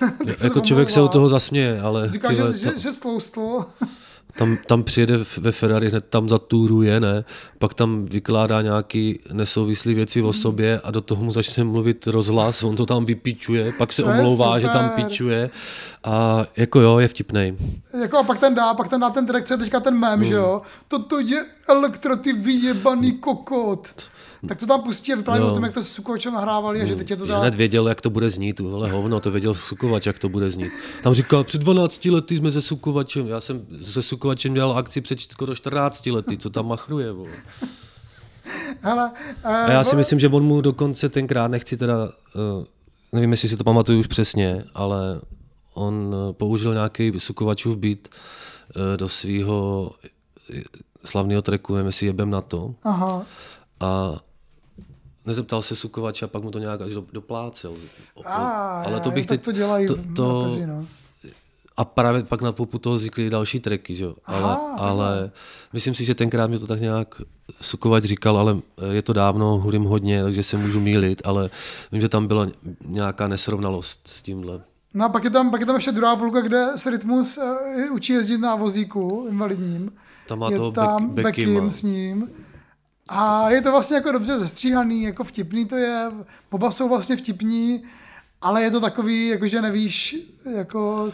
[0.44, 3.64] Jako to člověk se od toho zasměje, ale Říká, že, vole, že, to- že stloustl.
[4.36, 7.24] Tam, tam přijede ve Ferrari, hned tam zatůruje, ne?
[7.58, 12.62] Pak tam vykládá nějaký nesouvislý věci o sobě a do toho mu začne mluvit rozhlas,
[12.62, 15.50] on to tam vypičuje, pak se omlouvá, že tam pičuje
[16.04, 17.56] a jako jo, je vtipnej.
[18.02, 20.24] Jako a pak ten dá, pak ten dá ten co je teďka ten mem, Hmm.
[20.24, 20.62] že jo?
[20.88, 23.88] Toto je elektro, ty vyjebaný kokot.
[24.48, 25.50] Tak to tam pustí a vypráví Jo.
[25.50, 27.40] o tom, jak to s Sukovačem nahrávali a že teď je to tak.
[27.40, 30.72] hned věděl, jak to bude znít, vole hovno, to věděl Sukovač, jak to bude znít.
[31.02, 35.20] Tam říkal, před 12 lety jsme se Sukovačem, já jsem se Sukovačem dělal akci před
[35.20, 37.30] skoro 14 lety, co tam machruje, vole.
[38.80, 39.10] Hele,
[39.44, 42.64] A já si myslím, že on mu dokonce tenkrát, nechci teda, uh,
[43.12, 45.20] nevím, jestli si to pamatuju už přesně, ale
[45.74, 49.90] on uh, použil nějaký Sukovačův beat uh, do svého
[51.04, 52.74] slavného treku, nevím, jestli jebem na to.
[52.84, 53.26] Aha.
[53.80, 54.20] A
[55.26, 57.74] nezeptal se Sukovač a pak mu to nějak až do- doplácel.
[58.24, 59.44] A, ale to bych teď...
[59.44, 60.86] to dělají to, to, no.
[61.76, 64.04] a právě pak na popu toho vznikly další tracky, že?
[64.04, 64.14] jo.
[64.24, 65.30] Ale, Aha, ale
[65.72, 67.20] myslím si, že tenkrát mi to tak nějak
[67.60, 68.58] Sukovač říkal, ale
[68.90, 71.50] je to dávno, hudím hodně, takže se můžu mýlit, ale
[71.92, 72.46] vím, že tam byla
[72.86, 74.60] nějaká nesrovnalost s tímhle.
[74.94, 77.94] No a pak je tam, pak je tam ještě druhá půlka, kde se Rytmus uh,
[77.94, 79.92] učí jezdit na vozíku invalidním.
[80.28, 81.22] Tam má je toho tam Beck-.
[81.22, 82.30] Beckim s ním.
[83.08, 86.10] A je to vlastně jako dobře zestříhaný, jako vtipný to je.
[86.50, 87.82] Oba jsou vlastně vtipní,
[88.42, 90.16] ale je to takový, jako že nevíš,
[90.56, 91.12] jako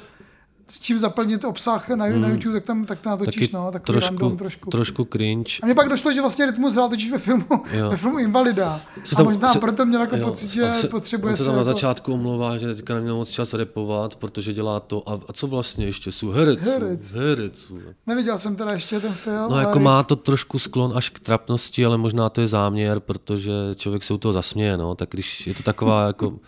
[0.71, 3.47] s čím zaplnit obsah na, na YouTube, tak tam tak to natočíš, Hmm.
[3.47, 4.71] Taky no, takový trošku, random trošku.
[4.71, 5.53] trošku cringe.
[5.63, 7.91] A mně pak došlo, že vlastně Rytmus hrál totiž ve filmu, Jo.
[7.91, 8.81] ve filmu Invalida.
[9.05, 11.57] Se a možná proto měl jako jo, pocit, že se, potřebuje on se se tam
[11.57, 11.71] na jako...
[11.71, 15.09] začátku omlouvá, že teďka neměl moc čas repovat, protože dělá to.
[15.09, 16.31] A, a co vlastně ještě jsou?
[16.31, 16.61] Herec.
[16.61, 17.13] Herec.
[17.13, 17.73] Herec.
[18.07, 19.37] Neviděl jsem teda ještě ten film.
[19.37, 23.01] No ale jako má to trošku sklon až k trapnosti, ale možná to je záměr,
[23.01, 24.95] protože člověk se u toho zasměje, no.
[24.95, 26.39] Tak když je to taková jako,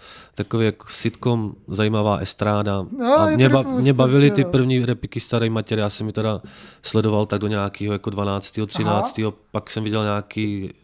[0.45, 2.87] takový jako sitcom, zajímavá estráda.
[2.99, 4.51] No, a mě, ba, mě bavily prostě, ty no.
[4.51, 6.41] první repiky staré matěry, já jsem mi teda
[6.83, 8.61] sledoval tak do nějakého jako 12.
[8.67, 9.21] 13.
[9.51, 10.75] pak jsem viděl nějaký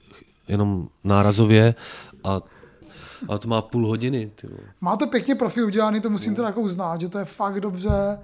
[0.48, 1.74] jenom nárazově
[2.24, 2.40] a,
[3.28, 4.30] a to má půl hodiny.
[4.34, 4.48] Ty.
[4.80, 8.18] Má to pěkně profi udělaný, to musím teda jako uznat, že to je fakt dobře.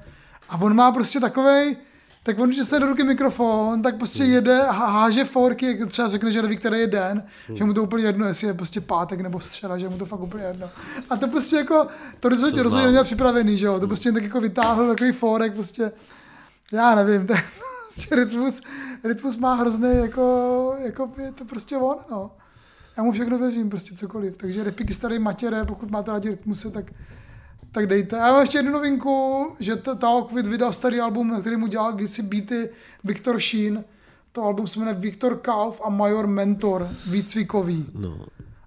[0.49, 1.77] A on má prostě takovej,
[2.23, 6.09] tak on, když dostane do ruky mikrofon, tak prostě jede a háže forky, jak třeba
[6.09, 7.23] řekne, že neví, který je den,
[7.55, 10.21] že mu to úplně jedno, jestli je prostě pátek nebo středa, že mu to fakt
[10.21, 10.71] úplně jedno.
[11.11, 11.87] A to prostě jako,
[12.21, 15.13] to rozhodně, To rozhodně neměl připravený, že jo, to prostě jen tak jako vytáhl takový
[15.13, 15.93] forek, prostě,
[16.73, 17.35] já nevím, to
[17.85, 18.63] prostě rytmus,
[19.05, 22.31] rytmus má hrozný, jako, jako je to prostě on, no.
[22.97, 24.37] Já mu všechno věřím, prostě cokoliv.
[24.37, 26.85] Takže repiky starý matěre, pokud máte rádi rytmusy, tak,
[27.73, 28.21] tak dejte.
[28.21, 31.57] A já mám ještě jednu novinku, že ta- Tao Quid vydal starý album, na který
[31.57, 32.69] mu dělal kdysi beaty
[33.05, 33.85] Viktor Sheen.
[34.33, 37.87] To album se jmenuje Viktor Kauf a Major Mentor, výcvikový.
[37.95, 38.19] No.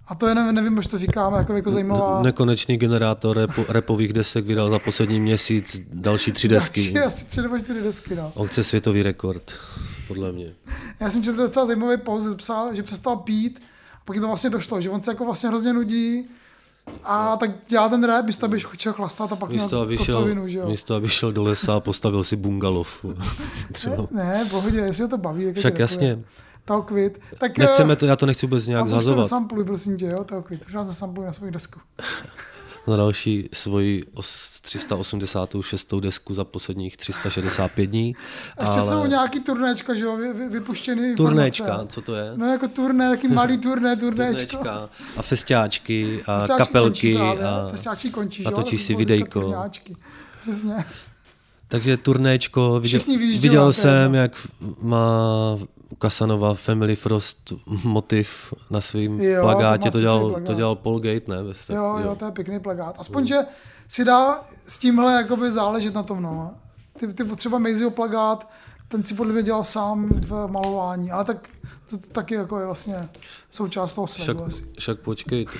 [0.08, 2.22] A to je, nevím, nevím proč to říkáme, jako, jako zajímavá...
[2.22, 6.92] Nekonečný generátor repo, repových desek vydal za poslední měsíc další tři desky.
[6.92, 8.32] Další asi tři nebo čtyři desky, no.
[8.34, 9.52] On chce světový rekord,
[10.08, 10.54] podle mě.
[11.00, 13.62] Já jsem četl docela zajímavý post, psal, že přestal pít,
[13.94, 16.28] a pak to vlastně došlo, že on se jako vlastně hrozně nudí,
[17.04, 20.14] a tak dělá ten rap, místo aby šel chlastat a pak Místo měl aby, šel,
[20.14, 20.68] kocovinu, že jo.
[20.68, 23.04] místo, aby šel do lesa a postavil si bungalov.
[23.72, 24.06] Třeba.
[24.10, 25.44] Ne, v pohodě, jestli ho to baví.
[25.44, 26.18] Jak Však jasně.
[26.64, 27.20] Tao Quid.
[27.38, 29.22] Tak, Nechceme eh, to, já to nechci vůbec nějak a už to zazovat.
[29.22, 30.66] nesampluj, prosím tě, jo, Tao Quid.
[30.66, 31.80] Už nás nesampluj na svou desku.
[32.88, 36.00] Na další svoji os- 386.
[36.00, 38.16] desku za posledních 365 dní.
[38.58, 38.88] A ještě ale...
[38.90, 41.94] jsou nějaký turnéčka, že jo, vy, vy, vypuštěný Turnéčka, informace.
[41.94, 42.32] co to je?
[42.36, 44.56] No jako turné, taký malý turné, turnéčko.
[44.56, 46.90] Turnéčka a festiáčky a Festiáčky kapelky.
[46.90, 47.68] končí právě, a...
[47.70, 49.54] Festiáčky končí, natočíš si videjko.
[50.42, 50.84] Přesně.
[51.68, 53.00] Takže turnéčko, viděl,
[53.40, 54.46] viděl jsem, jak
[54.82, 55.58] má
[55.98, 57.52] Kasanova Family Frost
[57.84, 60.56] motiv na svém plagátě, to dělal, pěkný to plagát.
[60.56, 61.36] dělal Paul Gate, ne?
[61.66, 62.96] Tak, Jo, jo, to je pěkný plagát.
[62.98, 63.36] Aspoň, že
[63.88, 66.54] si dá s tímhle jakoby záležet na tom, no.
[66.98, 68.50] Ty, ty třeba Maisyho plagát,
[68.88, 71.48] ten si podle mě dělal sám v malování, ale tak
[71.90, 73.08] to taky jako je vlastně
[73.50, 74.64] součást toho však, světu asi.
[74.78, 75.52] však počkej, to,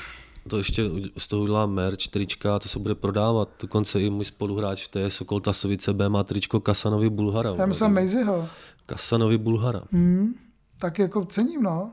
[0.48, 0.82] to ještě
[1.18, 3.48] z toho udělá merch, trička, to se bude prodávat.
[3.60, 7.54] Dokonce i můj spoluhráč v té Sokol Tasovice B má tričko Kasanovi Bulhara.
[7.58, 8.48] Já myslím Maisyho.
[8.86, 9.82] Kasanovi Bulhara.
[9.92, 10.34] Hmm,
[10.78, 11.92] tak jako cením, no.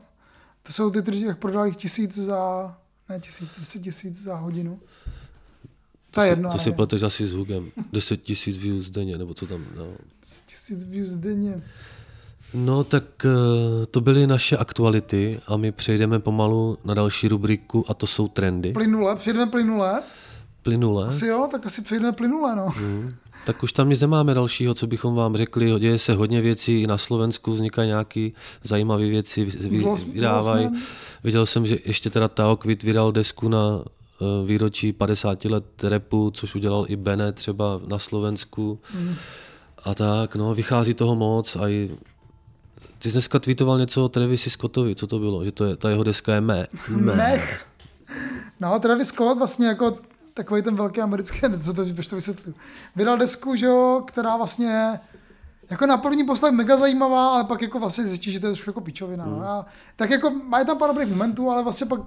[0.62, 2.74] To jsou ty, kteří jak prodali tisíc za,
[3.08, 4.80] ne tisíc, deset tisíc za hodinu.
[6.10, 7.70] To, je si, jedno, to si pleteš asi s Hugem.
[7.92, 9.86] 10 tisíc views denně, nebo co tam, no.
[10.46, 11.62] tisíc views denně.
[12.54, 17.94] No tak eh, to byly naše aktuality a my přejdeme pomalu na další rubriku a
[17.94, 18.72] to jsou trendy.
[18.72, 20.02] Plynule, přejdeme plynule.
[20.62, 21.08] Plynule.
[21.08, 22.72] Asi jo, tak asi přejdeme plynule, no.
[23.44, 25.80] Tak už tam nic nemáme dalšího, co bychom vám řekli.
[25.80, 28.30] Děje se hodně věcí, i na Slovensku vznikají nějaké
[28.62, 29.44] zajímavé věci,
[30.12, 30.70] vydávají.
[31.24, 36.30] Viděl jsem, že ještě teda Tao Kvit vydal desku na eh, výročí 50 let repu,
[36.34, 38.78] což udělal i Bene třeba na Slovensku.
[38.94, 39.14] Mm.
[39.84, 41.90] A tak, no, vychází toho moc a i
[42.98, 45.44] ty jsi dneska tweetoval něco o Travisi Scottovi, co to bylo?
[45.44, 46.66] Že to je, ta jeho deska je mé.
[46.88, 47.66] Mech.
[48.60, 49.98] No, Travis Scott vlastně jako
[50.34, 52.54] takový ten velký americký, co to, to vysvětlu.
[52.96, 55.00] Vydal desku, že jo, která vlastně
[55.70, 58.70] jako na první poslech mega zajímavá, ale pak jako vlastně zjistí, že to je trošku
[58.70, 59.26] jako pičovina.
[59.26, 59.42] No.
[59.42, 59.66] A,
[59.96, 62.00] tak jako má tam pár dobrých momentů, ale vlastně pak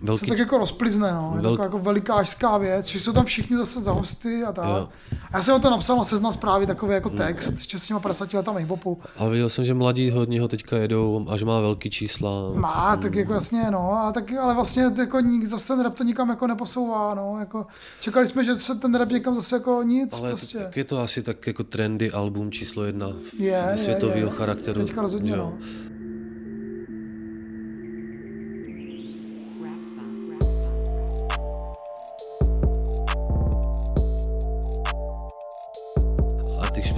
[0.00, 1.32] se Velký, tak jako rozplizne, no.
[1.36, 4.64] Je Velk- to jako velikářská věc, že jsou tam všichni zase za hosty a tak.
[4.68, 4.88] Jo.
[5.32, 8.00] A já jsem o to napsal na seznam zprávy takový jako text, ještě s těma
[8.00, 8.96] 50 letama hip-hopu.
[9.18, 12.30] a viděl jsem, že mladí hodně ho teďka jedou a že má velký čísla.
[12.54, 16.04] Má, tak jako jasně, no, a tak, ale vlastně jako nik, zase ten rap to
[16.04, 17.66] nikam jako neposouvá, no, jako
[18.00, 20.58] čekali jsme, že se ten rap někam zase jako nic, Ale prostě.
[20.58, 24.36] tak je to asi tak jako trendy album číslo jedna Je, je, světového je.
[24.36, 24.80] charakteru.
[24.84, 25.36] Teďka rozhodně, jo.
[25.36, 25.52] no.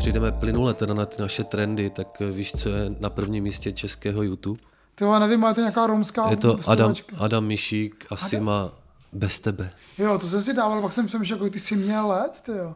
[0.09, 3.73] Přijdeme plynule teda na ty naše trendy, tak eh, víš, co je na prvním místě
[3.73, 4.61] českého YouTube?
[4.95, 7.25] Ty nevím, ale to je nějaká romská Je to Adam, zpěvačka.
[7.25, 8.47] Adam Mišík, asi Adam?
[8.47, 8.71] má
[9.13, 9.71] Bez tebe.
[9.99, 12.75] Jo, to jsem si dával, pak jsem přemýšlel, kolik ty jsi měl let, ty jo.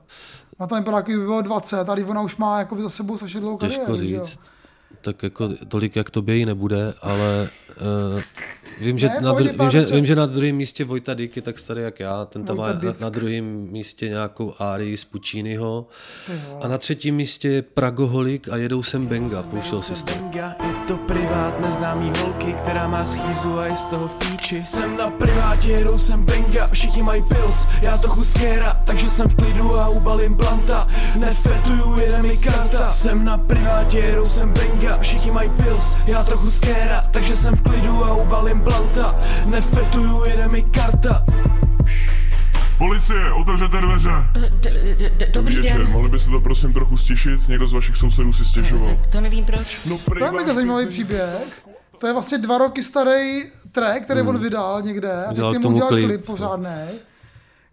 [0.58, 3.16] A tam vypadá, jako by bylo 20, tady ona už má jako by za sebou
[3.16, 4.24] strašně dlouhou Těžko kariéru, jo.
[4.26, 4.40] říct.
[5.00, 7.48] Tak jako tolik, jak tobě jí nebude, ale
[8.14, 8.20] uh,
[8.82, 11.42] vím, že Ne, na, dru- vím, že, vím, že na druhém místě Vojta Dyk je
[11.42, 13.00] tak starý jak já, ten tam má Vojta na, Dyck.
[13.02, 16.60] na druhém místě nějakou Árii z vole.
[16.62, 20.18] a na třetím místě je Pragoholik a jedou sem Benga, Pulšel systém.
[20.22, 24.62] Benga, je to privát neznámý holky, která má schýzu a je z toho v píči.
[24.62, 29.34] Jsem na privátě, jedou jsem Benga, všichni mají pils, já trochu skéra, takže jsem v
[29.34, 30.88] klidu a ubalím blanta.
[31.18, 32.88] Nefetuju, jede mi karta.
[32.88, 37.62] Jsem na privátě, jedou jsem Benga, všichni mají pils, já trochu skéra, takže jsem v
[37.62, 39.18] klidu a ubalím blanta.
[39.46, 41.24] Nefetuju, jede mi karta.
[42.78, 44.10] Policie, otevřete dveře!
[45.18, 45.90] D- Dobrý Večer, den.
[45.90, 47.48] mohli byste to prosím trochu stišit?
[47.48, 48.96] Někdo z vašich sousedů si stěžoval.
[49.12, 49.80] To nevím proč.
[49.86, 51.62] No, To je mega zajímavý příběh.
[51.98, 55.88] To je vlastně dva roky starý track, který on vydal někde a teď tomu udělal
[55.88, 56.06] klip.
[56.06, 56.68] klip pořádný.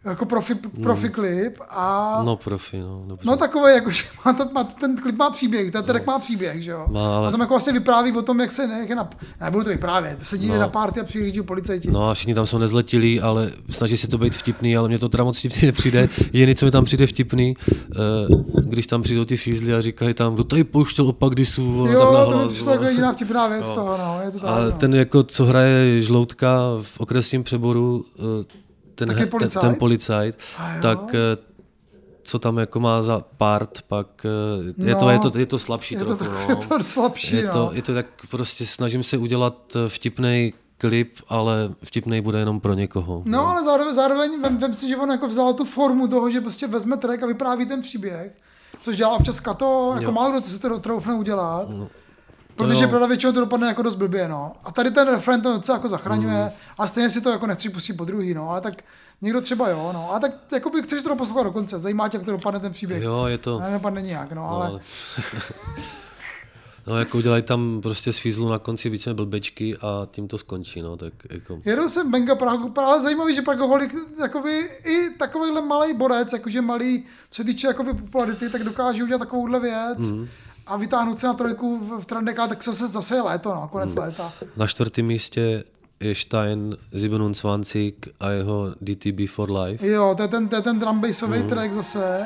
[0.06, 3.30] Jako profi, profi klip a No profi, no dobře.
[3.30, 6.20] No takový, jako, že má to, má to, ten klip má příběh, ten track má
[6.20, 6.86] příběh, že jo?
[6.92, 9.10] Má, ale- A tam jako vlastně vypráví o tom, jak se, ne, jak je na,
[9.42, 10.60] nebudu to vyprávět, sedí No.
[10.60, 11.92] na party a přijíždí policajti.
[11.92, 15.10] No a všichni tam jsou nezletilí, ale snaží se to být vtipný, ale mně to
[15.10, 16.10] teda moc vtipný nepřijde.
[16.34, 17.96] Jediný, co mi tam přijde vtipný, eh,
[18.64, 22.14] když tam přijdou ty fízly a říkají tam, kdo tady pouštěl opak disu, tam jo,
[22.14, 23.76] na to přišlo jako jediná vtipná věc No.
[23.76, 24.72] toho, no, je to tak, A no.
[24.72, 28.69] ten jako, co hraje žloutka v okresním přeboru, eh,
[29.06, 29.62] ten, he- ten, policajt?
[29.62, 30.82] ten policajt, A jo.
[30.82, 31.38] tak eh,
[32.24, 35.60] co tam jako má za part, pak eh, je, to, No, je, to, je to
[35.60, 36.24] slabší je to, trochu.
[36.24, 36.50] tak, no.
[36.50, 37.52] je to slabší, je, no.
[37.54, 42.74] to, je to tak prostě snažím se udělat vtipný klip, ale vtipný bude jenom pro
[42.74, 43.22] někoho.
[43.26, 46.42] No, ale zároveň, zároveň vem, vem si, že on jako vzal tu formu toho, že
[46.42, 48.36] prostě vezme track a vypráví ten příběh,
[48.82, 50.12] což dělá občas Kato, jako Jo.
[50.12, 51.70] málo kdo to si to troufne udělat.
[51.74, 51.88] No.
[52.68, 54.52] Protože pravda většinou to dopadne jako dost blbě, no.
[54.64, 56.50] A tady ten refren to docela jako zachraňuje, mm.
[56.78, 58.50] ale stejně si to jako nechci pustit po druhý, no.
[58.50, 58.84] Ale tak
[59.22, 60.14] někdo třeba jo, no.
[60.14, 62.72] A tak jako by chceš to poslouchat do konce, zajímá tě, jak to dopadne ten
[62.72, 63.04] příběh.
[63.04, 63.60] Jo, je to...
[63.60, 64.68] A nedopadne nijak, no, No, ale...
[64.68, 64.80] ale...
[66.88, 70.82] no jako udělají tam prostě z fízlu na konci více blbečky a tím to skončí,
[70.82, 71.62] no, tak jako...
[71.66, 77.04] Jedou sem Benga Prahu, ale zajímavý, že Pragoholik, jakoby i takovýhle malý borec, jakože malý,
[77.30, 80.28] co se týče jakoby popularity, tak dokáže udělat takovouhle věc Mhm.
[80.70, 83.68] A vytáhnout se na trojku v, v trendech, ale tak zase, zase je léto, no,
[83.68, 84.04] konec Mhm.
[84.04, 84.34] léta.
[84.58, 85.64] Na čtvrtém místě
[86.00, 89.88] je Stein 27 a jeho DTB for Life.
[89.88, 91.50] Jo, to je ten, to je ten drum bassový Mhm.
[91.50, 92.26] track zase.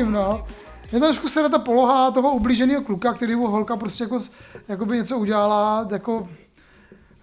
[0.00, 0.44] Nevím, no.
[0.92, 4.18] Je tam trošku se ta poloha toho ublíženého kluka, který mu holka prostě jako,
[4.68, 6.28] jakoby něco udělala, jako,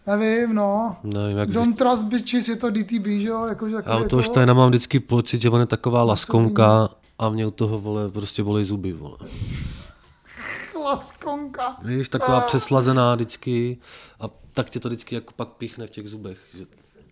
[0.08, 0.96] nevím, no.
[1.04, 3.46] Nevím, jak Don't trust bitches, je to DTB, že jo?
[3.46, 7.30] Jako, že Já u toho jako, mám vždycky pocit, že on je taková laskonka a
[7.30, 9.18] mě u toho, vole, prostě bolej zuby, vole.
[10.84, 11.78] Laskonka.
[11.84, 13.78] Víš, taková přeslazená vždycky
[14.20, 16.38] a tak tě to vždycky jako pak píchne v těch zubech.
[16.58, 16.66] Že...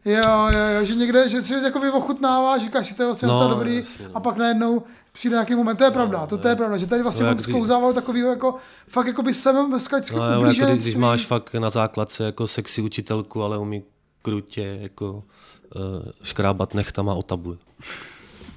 [0.05, 3.33] Jo, jo, jo, že někde, že si jakoby ochutnává, říkáš si, to je vlastně No,
[3.33, 4.11] docela dobrý jasně, no.
[4.17, 4.83] a pak najednou
[5.15, 7.37] přijde nějaký moment, to je pravda, to, to je pravda, že tady vlastně No, jak
[7.37, 8.55] kdy- sklouzával takovýho jako,
[8.87, 12.47] fakt jako by sem skačku No, jo, jako když, když máš fakt na základce jako
[12.47, 13.83] sexy učitelku, ale umí
[14.21, 15.81] krutě jako uh,
[16.23, 17.57] škrábat nechtama o tabuli.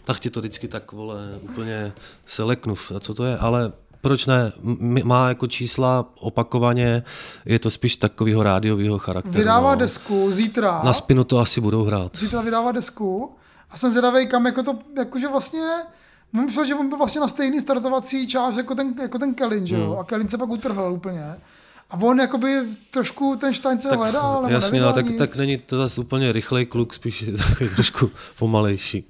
[0.05, 1.93] Tak ti to vždycky tak, vole, úplně
[2.27, 4.53] se leknu, a co to je, ale proč ne,
[5.05, 7.03] má jako čísla opakovaně,
[7.45, 9.39] je to spíš takového rádiového charakteru.
[9.39, 9.81] Vydává no.
[9.81, 12.17] desku zítra, Na spinu to asi budou hrát.
[12.17, 13.35] zítra vydává desku
[13.71, 15.61] a jsem zvědavý, kam jako to, jakože vlastně,
[16.33, 19.67] mám přišel, že on byl vlastně na stejný startovací část jako ten, jako ten Kelin,
[19.67, 19.85] že Hmm.
[19.85, 21.23] jo, a Kelin se pak utrhl úplně.
[21.91, 22.61] A on jakoby
[22.91, 25.19] trošku ten Stein se hledal, nebo Jasně, no, nevydal tak, nic.
[25.19, 29.09] tak není to zase úplně rychlej kluk, spíš takový trošku pomalejší.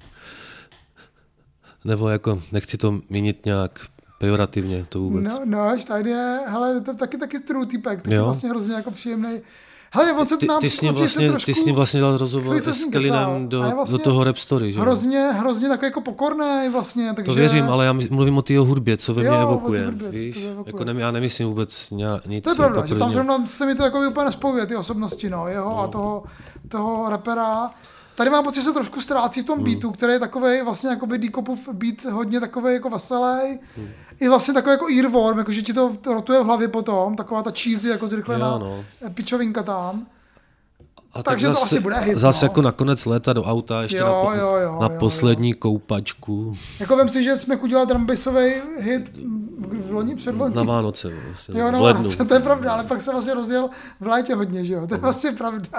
[1.85, 3.79] Nebo jako, nechci to mínit nějak
[4.19, 5.23] pejorativně, to vůbec.
[5.23, 8.23] No, no, Stein je, hele, to je taky, taky true typek, taky Jo.
[8.23, 9.41] vlastně hrozně jako příjemný.
[9.91, 12.01] Hele, on se Ty, nám ty, s ním on si vlastně, trošku, ty ním vlastně
[12.01, 14.79] dal rozhovor s Kelinem do, vlastně do toho rap story, že?
[14.79, 17.31] Hrozně, hrozně takový jako pokorný vlastně, takže...
[17.31, 19.85] To věřím, ale já mluvím o té jeho hudbě, co ve mně evokuje.
[19.85, 20.37] hudbě, víš?
[20.45, 20.73] evokuje.
[20.73, 21.93] Jako nem, já nemyslím vůbec
[22.25, 22.43] nic.
[22.43, 25.47] To je pravda, že tam zrovna se mi to jako úplně nespojuje, ty osobnosti, no,
[25.47, 26.23] jeho a toho,
[26.67, 27.69] toho rapera.
[28.19, 31.05] Tady mám pocit, že se trošku ztrácí v tom beatu, který je takový vlastně jako
[31.05, 33.59] by Deekopův beat hodně takový jako veselý.
[34.19, 37.51] I vlastně takový jako earworm, jako že ti to rotuje v hlavě potom, taková ta
[37.51, 38.83] cheesy jako zrychlená Jo, no.
[39.13, 40.05] pičovinka tam.
[41.13, 42.49] A takže to asi bude hit, Zase no.
[42.49, 45.53] jako na konec léta do auta, ještě Jo, na, po, jo, jo, na jo, poslední
[45.53, 46.57] koupačku.
[46.79, 49.11] Jako vem si, že jsme udělal drumbasový hit
[49.85, 50.55] v loni, předloni.
[50.55, 52.01] Na Vánoce, vlastně, Jo, v no, lednu.
[52.01, 54.93] Vánoce, to je pravda, ale pak se vlastně rozjel v létě hodně, že jo, to
[54.93, 55.69] je vlastně pravda.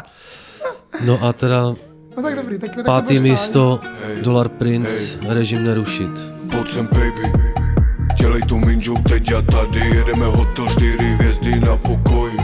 [1.05, 1.75] No a teda
[2.21, 3.23] No tak dobrý, tak, tak pátý rád.
[3.23, 3.81] místo,
[4.23, 6.11] Dollar Prince, režim nerušit.
[6.53, 7.33] Pojď sem baby.
[8.17, 9.81] Dělej to minžou teď a tady.
[9.81, 12.37] Jedeme hotel čtyři hvězdy na pokoji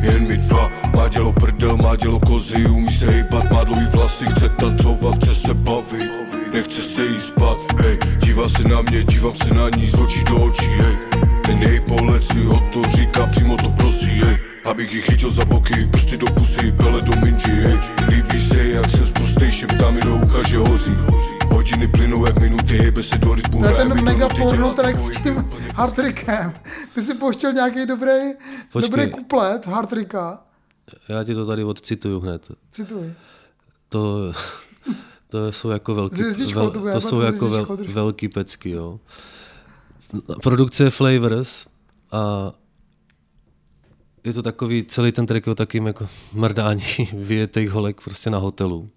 [0.00, 2.66] Jen my dva, má dělo prdel, má dělo kozy.
[2.66, 6.10] Umí se hejbat, má dlouhý vlasy, chce tancovat, chce se bavit.
[6.52, 7.98] Nechce se jí spát, hej.
[8.22, 10.96] Dívá se na mě, dívám se na ní z očí do očí, hej.
[11.44, 15.44] Ten její pohled si ho to říká, přímo to prosí, hej Abych ji chytil za
[15.44, 20.00] boky, prsty do pusy, pele do minži, hej Líbí se, jak jsem zprostej, šeptá mi
[20.00, 20.94] do ucha, že hoří
[21.52, 24.74] Hodiny plynou jak minuty, hejbe se do rytmu, To je hraje mi ten mega porno
[24.74, 26.52] track s tím úplně hardtrickem.
[26.94, 28.20] Ty si pouštěl nějaký dobrý,
[28.72, 28.90] Počkej.
[28.90, 30.42] dobrý kuplet hardtricka.
[31.08, 32.48] Já ti to tady odcituju hned.
[32.70, 33.14] Cituji.
[33.88, 34.32] To,
[35.28, 36.22] to jsou jako velký,
[36.54, 39.00] vel, to to bude jsou jako vel, velký pecky, jo.
[40.42, 41.66] Produkce Flavors
[42.12, 42.52] a
[44.24, 46.82] je to takový, celý ten track je o takým jako mrdání
[47.12, 48.88] vyjetých holek prostě na hotelu.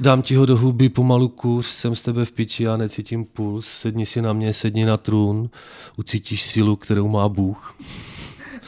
[0.00, 3.66] Dám ti ho do huby pomalu kůř, jsem z tebe v piči, já necítím puls,
[3.66, 5.50] sedni si na mě, sedni na trůn,
[5.96, 7.76] ucítíš sílu, kterou má Bůh.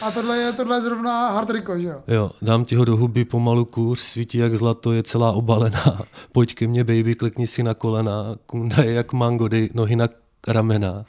[0.02, 2.02] A tohle je, tohle je zrovna hardtricko, že jo?
[2.08, 6.02] Jo, dám ti ho do huby pomalu kůř, svítí jak zlato, je celá obalená.
[6.32, 8.36] Pojď ke mně, baby, klikni si na kolena.
[8.46, 10.08] Kunda je jak mango, dej nohy na
[10.48, 11.04] ramena.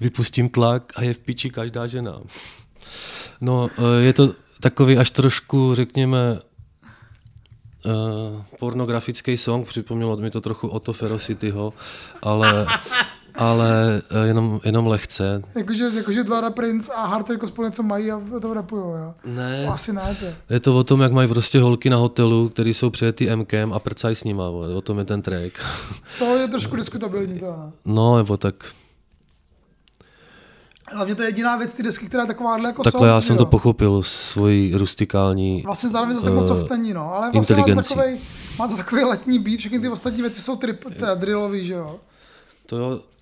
[0.00, 2.20] Vypustím tlak a je v piči každá žena.
[3.40, 6.40] No, eh, je to takový až trošku, řekněme,
[7.84, 11.72] uh, pornografický song, připomnělo mi to trochu Otto Ferocityho,
[12.22, 12.66] ale,
[13.38, 15.42] ale eh, jenom, jenom lehce.
[15.54, 19.14] Jakože, jakože Dlara Prince a hardtricko spolu něco mají a to rapujou, jo?
[19.24, 19.64] Ne.
[19.66, 20.54] To asi ne, to.
[20.54, 23.78] Je to o tom, jak mají prostě holky na hotelu, který jsou přijetý MKem a
[23.78, 24.74] prcají s nima, vole.
[24.74, 25.52] o tom je ten track.
[26.18, 27.72] To je trošku diskutabilní, to no.
[27.84, 28.54] No, nebo tak,
[30.92, 33.36] Hlavně to je jediná věc ty desky, která je takováhle jako takhle soft, já jsem
[33.36, 33.38] jo?
[33.38, 37.12] to pochopil, svoji rustikální, Vlastně zároveň zase tak moc eh, není, no.
[37.12, 38.20] Ale vlastně má to takový,
[38.58, 41.96] má to takový letní beat, všechny ty ostatní věci jsou trip, drillový, že jo?
[42.66, 43.17] to, jo, eh,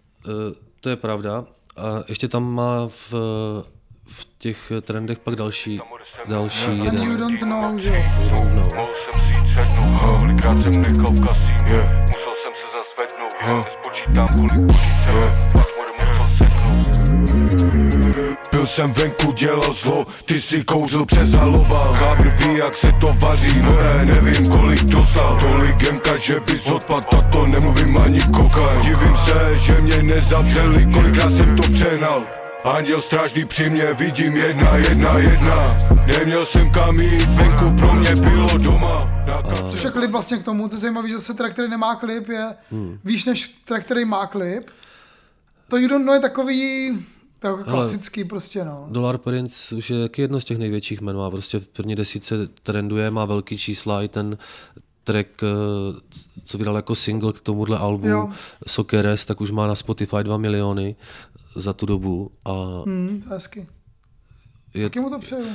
[0.80, 1.44] to je pravda.
[1.76, 3.14] A ještě tam má v,
[4.06, 5.80] v těch trendech pak další,
[6.26, 7.16] další And you jeden.
[7.18, 8.04] don't know, že.
[8.30, 14.28] Mohl jsem si jít sednout, kolikrát jsem nechal v kasíně Musel jsem se zasvednout, nespočítám
[14.28, 15.65] kolik pozice
[18.66, 23.16] Byl jsem venku, dělal zlo, ty si kouřil přes halobal Hábr ví, jak se to
[23.18, 25.38] vaří, no ne, nevím kolik dostal.
[25.40, 28.80] Tolik gemka, že bys odpad, tak to nemluvím ani kokain.
[28.80, 32.26] Divím se, že mě nezavřeli, kolikrát jsem to přenal
[32.64, 35.88] Anděl strážný při mě, vidím jedna, jedna, jedna.
[36.06, 39.10] Neměl jsem kam jít, venku pro mě bylo doma.
[39.68, 42.28] Což je klip vlastně k tomu, to je zajímavé, že zase track, který nemá klip,
[42.28, 42.98] je Hmm.
[43.04, 44.64] víš než track, který má klip.
[45.68, 46.92] To You Don't Know je takový,
[47.56, 48.86] tak klasický prostě, no.
[48.90, 52.34] Dollar Prince už je taky jedno z těch největších jmen, má prostě v první desíce
[52.62, 54.38] trenduje, má velký čísla, i ten
[55.04, 55.46] track, eh,
[56.44, 58.28] co vydal jako single k tomuhle albu, Jo.
[58.66, 60.96] Sokeres, tak už má na Spotify 2 miliony
[61.56, 62.52] za tu dobu a
[62.86, 63.68] Hmm, hezky.
[64.76, 65.46] Je, Taky mu to přeju.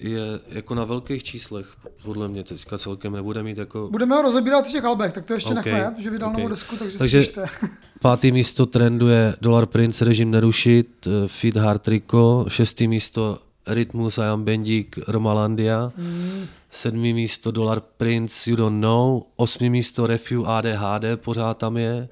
[0.00, 1.66] je jako na velkých číslech,
[2.02, 3.88] podle mě teďka celkem nebude mít jako...
[3.90, 6.36] Budeme ho rozebírat v těch albech, tak to ještě OK, nechme, že vydal OK.
[6.36, 7.50] novou desku, takže, Takže- si takže...
[8.00, 14.18] Pátý místo trendu je Dollar Prince, režim nerušit, eh, Feed Hard Rico, šestý místo Rytmus
[14.18, 16.46] a Jan Bendík, Romalandia, Hmm.
[16.70, 22.08] sedmý místo Dollar Prince, You Don't Know, osmý místo Refu ADHD, pořád tam je,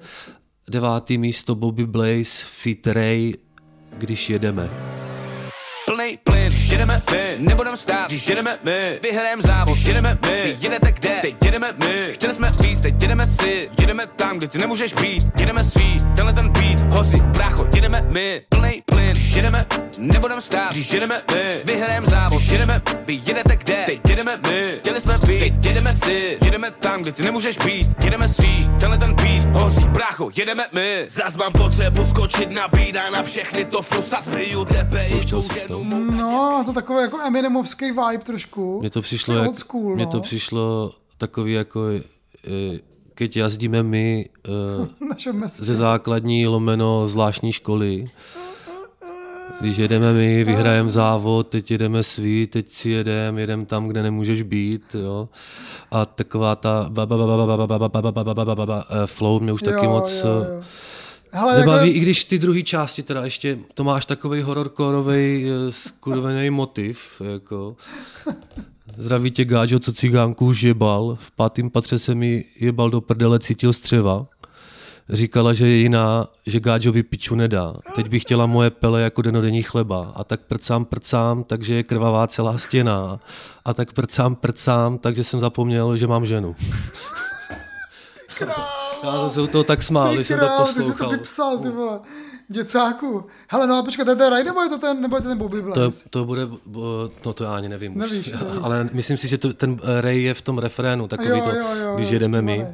[0.69, 3.33] devátý místo Bobby Blaze, Feed Ray,
[3.97, 4.69] Když jedeme.
[5.85, 6.17] Plnej
[6.67, 11.19] plyn, jedeme my, nebudem stát, když jedeme my, vyhrajem závod, jedeme my, vy jedete kde,
[11.21, 15.23] teď jedeme my, chtěli jsme víc, teď jedeme si, jedeme tam, kde ty nemůžeš být,
[15.39, 19.65] jedeme svý, tenhle ten beat, hosi, brácho, jedeme my, plnej plyn, jedeme,
[19.97, 25.01] nebudem stát, když jedeme my, vyhrajem závod, jedeme, vy jedete kde, teď jedeme my, chtěli
[25.01, 29.13] jsme být, teď jedeme si, jedeme tam, kde ty nemůžeš být, jedeme svý, tenhle ten
[29.13, 33.81] beat, hosi, brácho, jedeme my, zas mám potřebu skočit na beat a na všechny to
[33.81, 35.07] flus a zbiju tebe,
[35.67, 35.83] to?
[35.83, 38.79] No, má to takový jako Eminemovský vibe trošku.
[38.79, 40.11] Mně to přišlo, jak, school, mě no.
[40.11, 41.81] to přišlo takový jako,
[43.13, 44.29] keď jazdíme my
[45.47, 48.09] ze základní lomeno zvláštní školy,
[49.61, 54.41] když jedeme my, vyhrajeme závod, teď jedeme svý, teď si jedem, jedem tam, kde nemůžeš
[54.41, 55.29] být, jo.
[55.91, 56.91] A taková ta
[59.05, 60.23] flow mě už taky moc...
[60.23, 60.63] Jo, jo, jo
[61.31, 66.49] Hele, nebaví, jako, i když ty druhé části teda ještě, to máš takový hororkorový skurvený
[66.49, 67.75] motiv, jako
[68.97, 71.17] Zdraví tě Gáďo, co cigánku už jebal.
[71.21, 74.27] V pátém patře se mi jebal do prdele, cítil střeva.
[75.09, 77.75] Říkala, že je jiná, že Gáďovi piču nedá.
[77.95, 80.11] Teď bych chtěla moje pele jako denodenní chleba.
[80.15, 83.19] A tak prcám, prcám, takže je krvavá celá stěna.
[83.65, 86.55] A tak prcám, prcám, takže jsem zapomněl, že mám ženu.
[89.03, 91.09] Já jsem to tak smál, když jsem to král, ty jsi to poslouchal.
[91.11, 91.99] vypsal, ty vole.
[92.49, 93.25] Děcáku.
[93.47, 95.27] Hele, no a počkej, to je ten Ray, nebo je to ten, nebo je to
[95.27, 96.03] ten Bobby To, Blaze?
[96.09, 98.11] to bude, bo- no to já ani nevím už.
[98.11, 98.59] Nevíš, nevíš.
[98.61, 101.55] ale myslím si, že to, ten eh, Ray je v tom refrénu, takový Jo, to,
[101.55, 102.67] jo, jo, když jedeme my,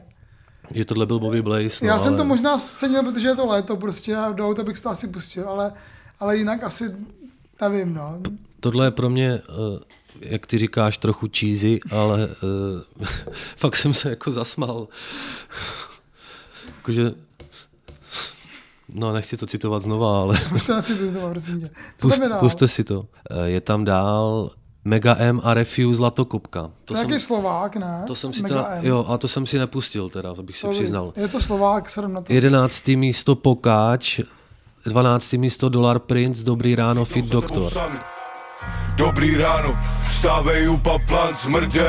[0.72, 1.70] že tohle byl Bobby Blaze.
[1.82, 4.64] No, Já jsem ale to možná scenil, protože je to léto, prostě a do auta
[4.64, 5.74] bych to asi pustil, ale,
[6.20, 6.96] ale jinak asi
[7.62, 8.20] nevím, no.
[8.60, 9.80] Tohle je pro mě, eh,
[10.20, 12.28] jak ty říkáš, trochu cheesy, ale
[12.98, 13.06] uh,
[13.58, 14.88] fakt jsem se jako zasmal.
[16.84, 17.12] Jakože,
[18.90, 21.70] no nechci to citovat znova, ale Už to necituji znovu, prosím tě.
[21.98, 23.06] Co pust, tam je puste si to.
[23.32, 24.50] Eh, Je tam dál
[24.86, 26.62] Mega M a Refuse Zlatokopka.
[26.62, 28.04] To To je jsem, nějaký Slovák, ne?
[28.08, 28.86] to jsem si Mega teda, M.
[28.86, 30.80] jo, a to jsem si nepustil teda, to bych se Dobrý.
[30.80, 31.14] přiznal.
[31.16, 32.34] Je to Slovák, sedm na to.
[32.34, 32.88] 11.
[32.96, 34.20] místo Pokáč,
[34.86, 35.34] 12.
[35.34, 37.72] místo Dollar Prince, Dobrý ráno, Fit Doktor.
[38.98, 39.72] Dobrý ráno,
[40.24, 41.84] vstávej u paplan smrde,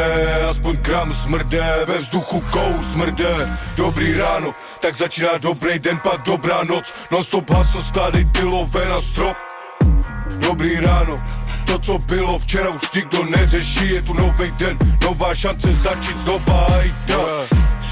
[0.51, 3.31] aspoň gram smrde, ve vzduchu kou smrde.
[3.77, 9.01] Dobrý ráno, tak začíná dobrý den, pak dobrá noc, non stop hasl, skládej tylové na
[9.01, 9.37] strop.
[10.43, 11.15] Dobrý ráno,
[11.67, 16.67] to co bylo včera už nikdo neřeší, je tu nový den, nová šance začít znova
[16.75, 16.83] a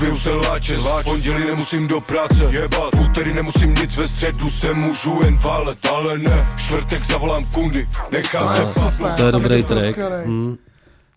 [0.03, 2.95] Směju se láče, v pondělí nemusím do práce, jebat.
[2.95, 7.89] V úterý nemusím nic, ve středu se můžu jen válet, ale ne, čtvrtek zavolám kundy,
[8.13, 9.13] nechám To je se super.
[9.17, 9.99] To je dobrý to track.
[10.27, 10.57] Hmm,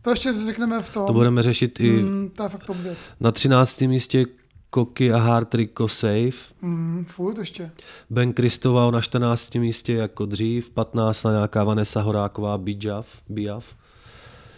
[0.02, 1.08] To ještě řekneme v tom.
[1.08, 2.98] to budeme řešit i Mm, to je fakt top věc.
[3.20, 3.88] na 13.
[3.88, 4.26] místě
[4.70, 6.38] Koky a Hard Rico Safe.
[6.62, 7.72] Mm, furt ještě.
[8.10, 9.56] Ben Kristoval na 14.
[9.60, 11.24] místě jako dřív, 15.
[11.32, 13.66] nějaká Vanessa Horáková Bijav, Bijav.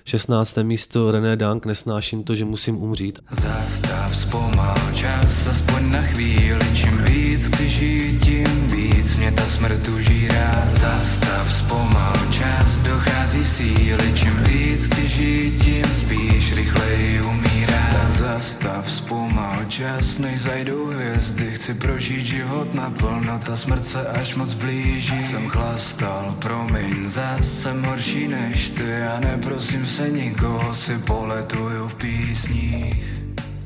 [0.07, 0.57] 16.
[0.63, 3.19] místo René Dank, nesnáším to, že musím umřít.
[3.31, 9.87] Zastav, zpomal čas, aspoň na chvíli Čím víc chci žít, tím víc mě ta smrt
[9.87, 18.11] užírá Zastav, zpomal čas, dochází síly Čím víc chci žít, tím spíš rychleji umírá Tak
[18.11, 24.53] zastav, zpomal čas, než zajdou hvězdy Chci prožít život naplno, ta smrt se až moc
[24.53, 31.87] blíží Jsem chlastal, promiň, zas jsem horší než ty A neprosím se nikoho, si poletuju
[31.87, 33.13] v písních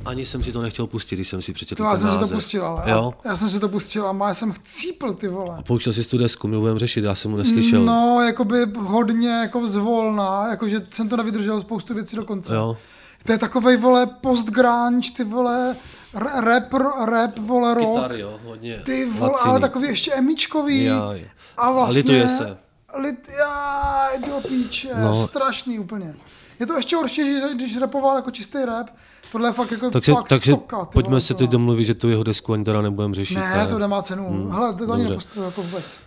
[0.06, 2.16] Ani jsem si to nechtěl pustit, když jsem si přečetl To já ten jsem si
[2.16, 2.36] to název.
[2.38, 3.14] pustil, ale Jo?
[3.26, 5.58] já jsem si to pustil a má já jsem chcípl, ty vole.
[5.68, 7.84] Pouštěl jsi tu desku, my budeme řešit, já jsem mu neslyšel.
[7.84, 12.56] No, jakoby hodně jako zvolná, jakože jsem to nevydržel spoustu věcí do konce.
[12.56, 12.78] Jo.
[13.26, 15.76] To je takovej, vole, post-grunge, ty vole,
[16.14, 16.74] rap,
[17.06, 17.96] rap, vole, rock.
[17.96, 19.50] Kytar, jo, hodně Ty vole, laciný.
[19.52, 20.84] ale takový ještě emičkový.
[20.84, 21.26] Já, jo.
[21.58, 21.98] A vlastně...
[21.98, 22.58] lituje se.
[22.98, 25.16] Lit, já, do píče, no.
[25.16, 26.14] Strašný úplně.
[26.60, 28.88] Je to ještě horší, že- když rapoval jako čistý rap.
[29.32, 31.94] Tohle je fakt jako Takže, fakt takže stoka, ty pojďme vole, se teď domluvit, že
[31.94, 33.36] tu jeho desku ani teda nebudeme řešit.
[33.38, 34.28] Ne, to nemá cenu.
[34.30, 35.98] Hmm, Hele, to, to ani nepostupu jako vůbec.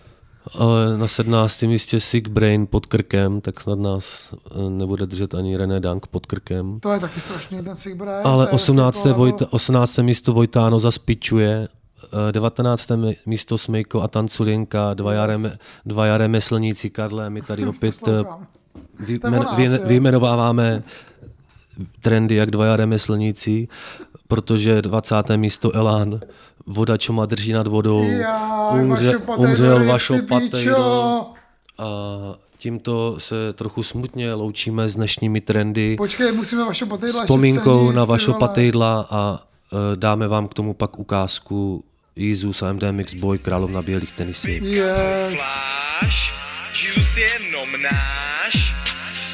[0.59, 1.61] Ale na 17.
[1.61, 6.25] místě Sick Brain pod krkem, tak snad nás eh, nebude držet ani René Dank pod
[6.25, 6.79] krkem.
[6.79, 8.27] To je taky strašný, ten Sick Brain.
[8.27, 8.95] Ale to je 18.
[8.97, 9.97] jako level- Vojta, 18.
[9.97, 11.67] místo Vojtáno zaspičuje,
[12.31, 12.91] 19.
[13.25, 15.41] místo Smejko a Tanculinka, dva, Yes.
[15.41, 15.53] yes.
[15.85, 18.23] dva jaré meslníci, Karle, my tady opět eh,
[18.99, 19.45] vyjmen,
[19.85, 20.83] vyjmenováváme
[22.01, 23.67] trendy jak dva jaré meslníci,
[24.27, 25.15] protože 20.
[25.35, 26.19] místo Elán,
[26.65, 30.15] voda, čo má drží nad vodou, Jaj, umře, Vašo umřel Vašo.
[30.29, 31.25] Patejdo.
[31.77, 31.85] A
[32.57, 35.95] tímto se trochu smutně loučíme s dnešními trendy.
[35.95, 39.39] Počkej, musíme Vašo Patejdla scenit, na vašo patejdla a
[39.95, 41.83] dáme vám k tomu pak ukázku
[42.15, 44.59] Jízus a MD Mix Boy Královna bělých tenisí.
[44.63, 45.57] Yes.
[46.83, 48.73] Jezus je jenom náš,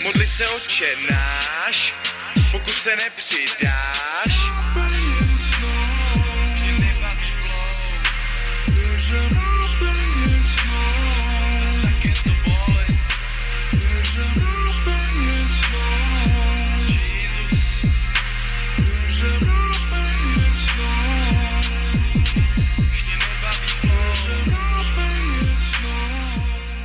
[0.04, 1.94] modli se oče náš,
[2.52, 4.21] pokud se nepřidáš.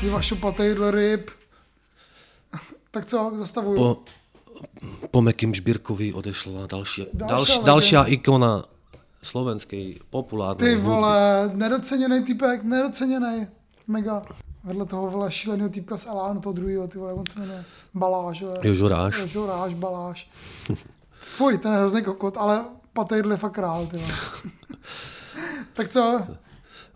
[0.07, 1.31] Je Vašo Patejdl ryb.
[2.91, 3.77] Tak co, zastavuju.
[3.77, 4.03] Po,
[5.11, 8.65] po Mekim Žbírkovi odešla další, Další další, ikona
[9.23, 10.81] slovenské populární Ty hudby.
[10.87, 13.47] vole, nedoceněný typek, nedoceněný.
[13.87, 14.23] Mega.
[14.65, 18.43] Vedle toho vole šíleného týpka z Elánu, toho druhého, ty vole, on se jmenuje Baláš.
[18.43, 18.59] vole.
[18.63, 19.19] Jožo Ráš.
[19.19, 20.31] Jožo Ráš, Baláš.
[21.21, 24.15] Fuj, ten je hrozný kokot, ale Patejdl je fakt král, ty vole.
[25.73, 26.27] tak co,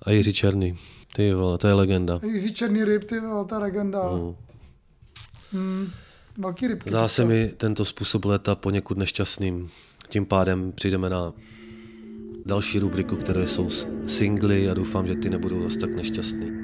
[0.03, 0.79] A Jiří Černý.
[1.21, 2.21] Ty vole, to je legenda.
[2.23, 4.13] Jiří Černý ryb, ty vole, ta legenda.
[4.13, 4.35] Mm.
[5.53, 5.87] Hmm.
[6.39, 6.83] Velký ryb.
[6.87, 9.71] Zdá se mi tento způsob léta poněkud nešťastným.
[10.09, 11.33] Tím pádem přijdeme na
[12.47, 13.69] další rubriku, které jsou
[14.07, 16.60] singly a doufám, že ty nebudou zase tak nešťastný.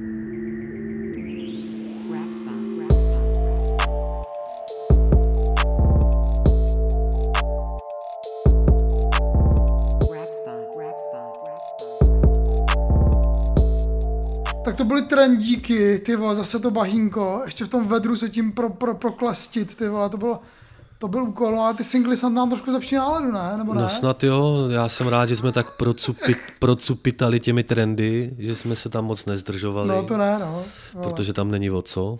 [14.86, 18.94] Byly trendíky, ty vole, zase to bahínko, ještě v tom vedru se tím pro, pro,
[18.94, 20.38] proklestit, ty vole, to byl,
[20.98, 23.54] to byl úkol, no a ty singly snad nám trošku zlepší náladu, ne?
[23.56, 23.82] Nebo ne?
[23.82, 28.76] No snad jo, já jsem rád, že jsme tak procupit, procupitali těmi trendy, že jsme
[28.76, 29.88] se tam moc nezdržovali.
[29.88, 30.62] No to ne, no.
[30.94, 31.08] Vole.
[31.08, 32.18] Protože tam není o co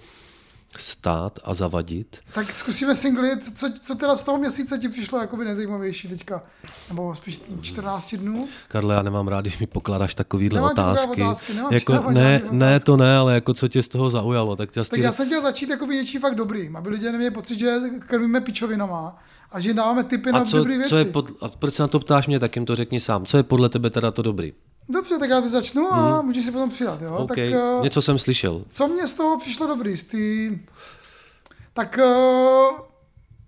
[0.77, 2.17] stát a zavadit.
[2.35, 6.43] Tak zkusíme singly, co, co teda z toho měsíce ti přišlo jakoby nejzajímavější teďka?
[6.89, 8.49] Nebo spíš 14 dnů?
[8.69, 11.23] Karle, já nemám rád, když mi pokládáš takovýhle Nemám otázky.
[11.23, 14.57] otázky, nemám jako, ne, žádný ne, to ne, ale jako co tě z toho zaujalo.
[14.57, 17.59] Tak, já Tak já jsem chtěl začít jakoby něčím fakt dobrým, aby lidé neměli pocit,
[17.59, 19.19] že krmíme pičovinama
[19.53, 20.91] a že dáváme tipy na a co, dobré věci.
[20.91, 23.25] co je pod, a proč se na to ptáš mě, tak jim to řekni sám.
[23.25, 24.53] Co je podle tebe teda to dobrý?
[24.89, 27.17] Dobře, tak já to začnu a můžeš si potom přidat, jo?
[27.17, 28.63] OK, Tak, eh, něco jsem slyšel.
[28.69, 29.97] Co mě z toho přišlo dobrý?
[29.97, 30.59] Z tý...
[31.73, 32.79] Tak uh,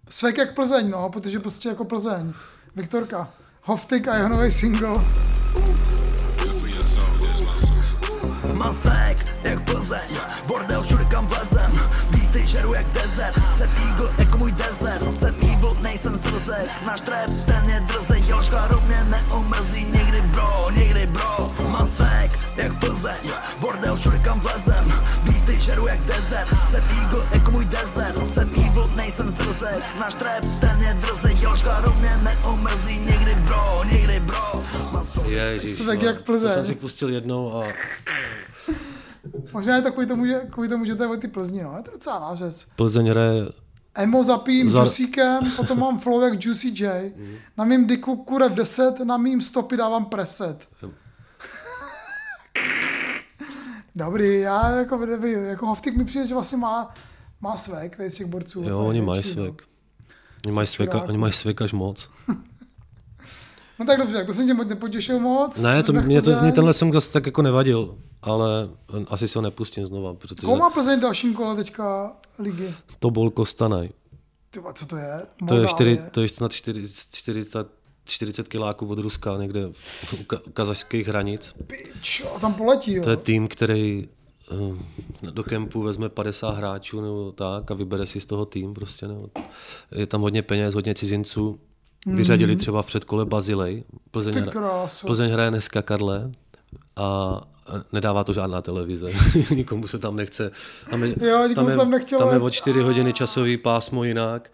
[0.09, 2.33] svek jak Plzeň, no, protože prostě jako Plzeň.
[2.77, 3.31] Viktorka.
[3.63, 4.95] Hoftik a jeho nový single.
[8.53, 10.17] Masek, jak Plzeň,
[10.47, 11.71] bordel všude kam vlezem,
[12.11, 17.31] beaty žeru jak desert, jsem eagle jako můj desert, jsem evil, nejsem zrzek, náš trap
[17.47, 17.81] ten je
[29.99, 34.53] náš trap ten je drzej, děložka rovně neomrzí, nikdy bro, nikdy bro,
[35.29, 36.49] Ježíš, Svek no, jak Plzeň.
[36.49, 37.65] To jsem si pustil jednou a
[39.53, 41.75] Možná je to kvůli tomu, že, kvůli tomu, že to je ty Plzni, no.
[41.77, 42.67] Je to docela nářez.
[42.77, 43.47] Plzeň hraje
[43.95, 44.81] Emo zapím Za-.
[44.81, 47.13] Juicíkem, potom mám flow jak Juicy J.
[47.57, 50.69] Na mým diku kurev 10, na mým stopy dávám preset.
[53.95, 56.95] Dobrý, já jako, jako Hoftik mi přijde, že vlastně má,
[57.41, 58.63] má svek, tady z těch borců.
[58.63, 59.78] Jo, oni mají největší, no.
[60.47, 61.09] Oni mají chudáků.
[61.09, 62.11] oni mají svek až moc.
[63.81, 65.63] No tak dobře, tak to jsem tě moc nepotěšil moc.
[65.63, 68.69] Ne, to, mě, to, mě tenhle song zase tak jako nevadil, ale
[69.09, 72.75] asi se ho nepustím znova, protože Koho má Plzeň v dalším kole teďka ligy?
[72.99, 73.89] to bol Kostanaj.
[74.51, 75.23] Ty vole, co to je?
[75.49, 77.69] To je, čtyři, to je snad 40, 40,
[78.05, 79.67] 40 kiláků od Ruska, někde
[80.21, 81.55] u, ka, u kazašských hranic.
[81.67, 83.03] Pič, a tam poletí, jo.
[83.03, 84.09] To je tým, který
[85.31, 89.09] do kempu vezme 50 hráčů nebo tak a vybere si z toho tým prostě.
[89.09, 89.29] Nebo.
[89.93, 91.61] Je tam hodně peněz, hodně cizinců.
[92.07, 92.61] Vyřadili Mhm.
[92.61, 93.85] třeba v předkole Bazilej.
[94.11, 95.07] Plzeň, hra-.
[95.07, 96.31] Plzeň hraje dneska Karle
[96.97, 97.41] a
[97.93, 99.11] nedává to žádná televize.
[99.55, 100.51] Nikomu se tam nechce.
[100.91, 104.51] Tam je, Jo, tam je, tam nechtělo tam je o 4 hodiny časový pásmo jinak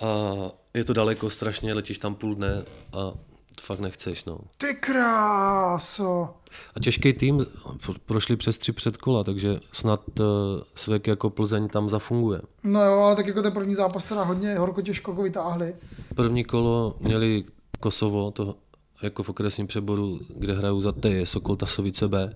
[0.00, 0.34] a
[0.74, 3.12] je to daleko strašně, letíš tam půl dne a
[3.54, 4.38] To fakt nechceš, no.
[4.58, 6.28] Ty kráso.
[6.76, 7.46] A těžký tým,
[7.84, 10.26] pro- prošli přes tři předkola, takže snad uh,
[10.74, 12.40] Svek jako Plzeň tam zafunguje.
[12.64, 15.74] No jo, ale tak jako ten první zápas teda hodně horko těžko jako vytáhli.
[16.14, 17.44] První kolo měli
[17.80, 18.54] Kosovo, to
[19.02, 22.32] jako v okresním přeboru, kde hrajou za T, Sokol Tasovice B.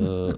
[0.00, 0.32] Uh,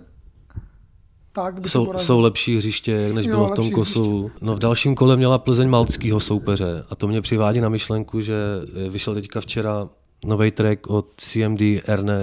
[1.32, 4.30] Tak jsou, jsou lepší hřiště, než Jo, bylo v tom Kosovu.
[4.40, 8.34] No v dalším kole měla Plzeň malckýho soupeře a to mě přivádí na myšlenku, že
[8.86, 9.88] eh, vyšel teďka včera
[10.24, 12.18] nový track od CMD, Erne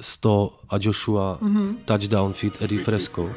[0.00, 1.76] 100 a Joshua Mhm.
[1.84, 3.30] Touchdown feat Eddie Fresco.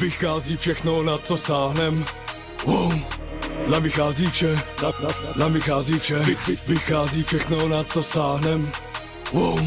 [0.00, 2.04] Vychází všechno, na co sáhnem.
[2.66, 2.94] Wow.
[3.70, 4.56] Nám vychází vše,
[5.38, 8.70] nám vychází vše, vy, vy, vychází všechno, na co sáhnem.
[9.32, 9.60] Wow.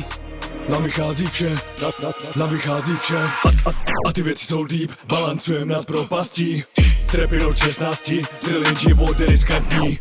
[0.69, 1.89] Nám vychází vše, na,
[2.35, 3.17] nám vychází vše.
[3.17, 3.73] A, a,
[4.07, 6.63] a ty věci jsou deep, balancujem nad propastí.
[7.11, 9.99] Trepy od 16, celý život je riskantní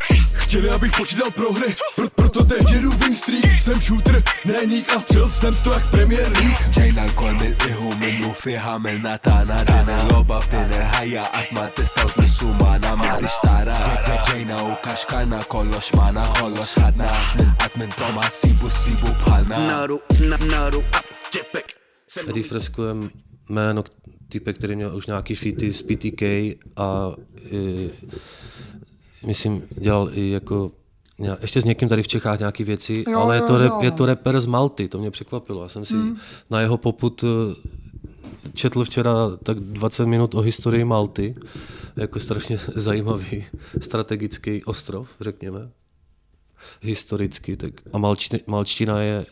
[0.50, 5.28] chtěli, abych počítal prohry Pr- Proto teď jedu win streak Jsem shooter, neník a střel
[5.28, 6.76] jsem to jak v Premier League.
[6.76, 10.08] Jaina Kolmil i Humil, Mufi, Hamel, Natana, Rana.
[10.12, 16.26] Loba, Fine, Haya, Atma, Testa, Vesuma, Nama Ty stará, Jaina, Jaina, Ukaška, na Kološ, Mana,
[16.40, 17.06] Kološ, Hadna.
[17.06, 21.00] Atmen, Atmen, Tomas, Sibu, Sibu, Pana Naru, na, Naru, A
[21.36, 21.72] Jepek.
[22.36, 23.10] Refreskujem
[23.48, 23.84] jméno,
[24.28, 26.22] týpek, který měl už nějaký fity s PTK
[26.76, 27.12] a
[27.52, 27.90] e,
[29.26, 30.70] myslím, dělal i jako
[31.40, 33.58] ještě s někým tady v Čechách nějaký věci, Jo, ale je jo, to, jo.
[33.58, 35.62] rap, je to rapper z Malty, to mě překvapilo.
[35.62, 36.16] Já jsem si Hmm.
[36.50, 37.54] na jeho poput eh,
[38.54, 39.12] četl včera
[39.42, 41.34] tak 20 minut o historii Malty,
[41.96, 43.44] jako strašně zajímavý
[43.80, 45.70] strategický ostrov, řekněme,
[46.80, 47.56] historicky.
[47.56, 49.26] Tak, a malčtina, malčtina je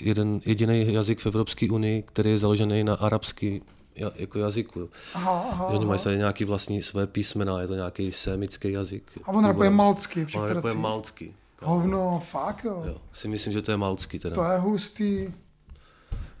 [0.00, 3.62] jeden jediný jazyk v Evropské unii, který je založený na arabský
[3.94, 4.90] jako jazyku.
[5.14, 9.10] Aha, aha, Oni mají tady nějaký vlastní své písmena, je to nějaký sémický jazyk.
[9.24, 11.34] A on rapuje malcky On rapuje malcky.
[11.62, 12.82] Hovno, fakt jo.
[12.86, 14.34] Jo, si myslím, že to je malcky teda.
[14.34, 15.34] To je hustý.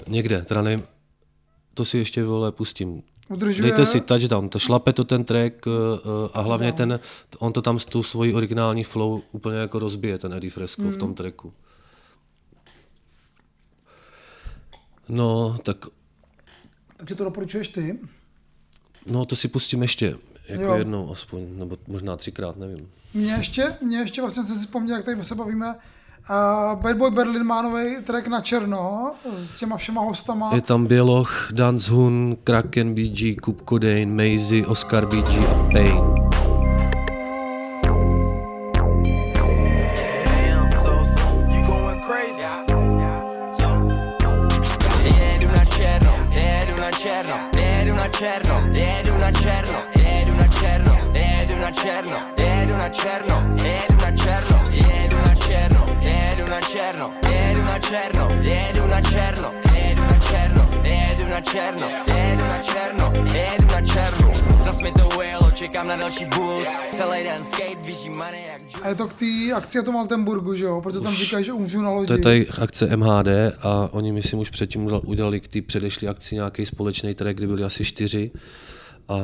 [0.06, 0.84] Někde, teda nevím,
[1.74, 3.02] to si ještě vole pustím.
[3.28, 7.00] Udržuje- Dejte si touchdown, to šlape to ten track uh, uh, a hlavně ten,
[7.38, 10.96] on to tam s tou svojí originální flow úplně jako rozbije, ten Eddie Fresco v
[10.96, 11.14] tom Mhm.
[11.16, 11.52] tracku.
[15.08, 15.76] No, tak
[17.02, 17.98] Takže to doporučuješ ty?
[19.06, 20.16] no, to si pustím ještě,
[20.48, 20.74] jako Jo.
[20.74, 22.88] jednou aspoň, nebo možná třikrát, nevím.
[23.14, 27.10] Mně ještě, mně ještě vlastně jsem si vzpomněl, jak tady se bavíme, uh, Bad Boy
[27.10, 30.50] Berlin má nový track na černo s těma všema hostama.
[30.54, 36.11] Je tam Běloch, Dance Hun, Kraken BG, Kup Codain, Maisie, Oscar BG a Pain.
[48.22, 53.36] Jedu na černo, jedu na černo, jedu na černo, jedu na černo, jedu na černo,
[53.58, 59.48] jedu na černo, jedu na černo, jedu na černo, jedu na černo, jedu na černo,
[59.74, 64.32] jedu na černo, jedu na černo, jedu na černo, jedu na černo.
[64.64, 68.88] Zas mi to ujelo, čekám na další bus, celý den skate, vyží money jak A
[68.88, 70.80] je to k té akci na tom Altenburgu, že jo?
[70.80, 72.06] Protože tam říkají, že umřu na lodi.
[72.06, 73.28] To je tady akce MHD
[73.62, 77.46] a oni myslím už předtím udělali- udělali k té předešlé akci nějaký společný track, kdy
[77.46, 78.30] byli asi čtyři.
[79.08, 79.14] A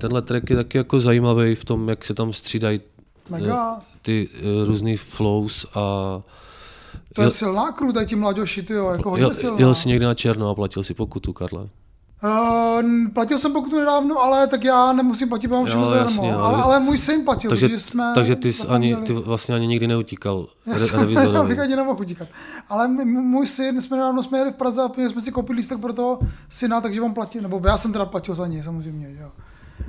[0.00, 2.80] tenhle track je taky jako zajímavý v tom, jak se tam střídají
[3.28, 3.76] Mega.
[3.78, 6.20] eh, ty uh, různý flows a
[7.12, 9.58] To je jel, silná tady ti mladoši, ty jo, jako hodně jel, silná.
[9.58, 11.68] jel si někdy na černo a platil si pokutu, Karle.
[12.24, 16.38] Uh, platil jsem pokutu nedávno, ale tak já nemusím platit, mám všemu Jo, zadarmo.
[16.38, 19.66] ale, ale- můj syn platil, takže, protože jsme takže ty, jsi ani, ty vlastně ani
[19.66, 22.28] nikdy neutíkal Já re, jsem já bych ani nemohl utíkat.
[22.68, 25.92] Ale můj syn, jsme nedávno jsme jeli v Praze a jsme si koupili lístek pro
[25.92, 29.30] toho syna, takže on platil, nebo já jsem teda platil za něj samozřejmě, jo.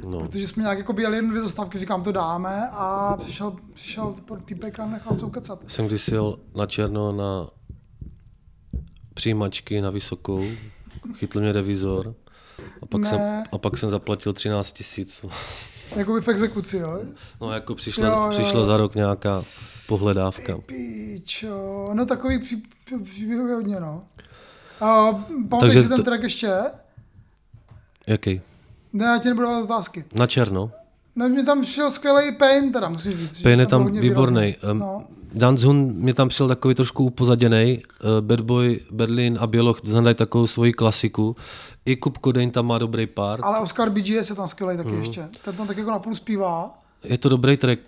[0.09, 0.19] No.
[0.19, 4.15] Protože jsme nějak jako byli jen dvě zastávky, říkám, to dáme a přišel, přišel
[4.45, 5.59] týpek a nechal se ukecat.
[5.67, 7.49] Jsem když jel na černo na
[9.13, 10.43] přijímačky na vysokou,
[11.13, 12.13] chytl mě revizor
[12.81, 13.09] a pak, Ne.
[13.09, 13.19] jsem,
[13.51, 15.25] a pak jsem zaplatil 13 tisíc.
[15.95, 16.99] Jakoby v exekuci, jo.
[17.41, 19.43] No jako přišla, Jo, jo, přišla za rok nějaká
[19.87, 20.57] pohledávka.
[20.57, 22.63] Píčo, no takový pří,
[23.03, 24.03] příběhů je hodně, no.
[24.81, 25.11] A
[25.49, 26.53] pamatuješ si ten to- track ještě?
[28.07, 28.41] Jaký?
[28.93, 30.05] Ne, já ti nebudu dávat otázky.
[30.13, 30.71] Na černo.
[31.15, 33.39] No, mě tam šel skvělý Pain, teda musím říct.
[33.41, 34.55] Pain je tam hodně výborný.
[34.71, 35.03] Um, No.
[35.33, 37.81] Dance Hun mě tam přišel takový trošku upozaděný.
[38.03, 41.35] Uh, Bad Boy, Berlin a Běloch znamenají takovou svoji klasiku.
[41.85, 43.39] I Kup Codain tam má dobrý pár.
[43.43, 44.99] Ale Oscar BGS je tam skvělý taky Mhm.
[44.99, 45.29] ještě.
[45.45, 46.79] Ten tam tak jako napůl zpívá.
[47.03, 47.79] Je to dobrý track.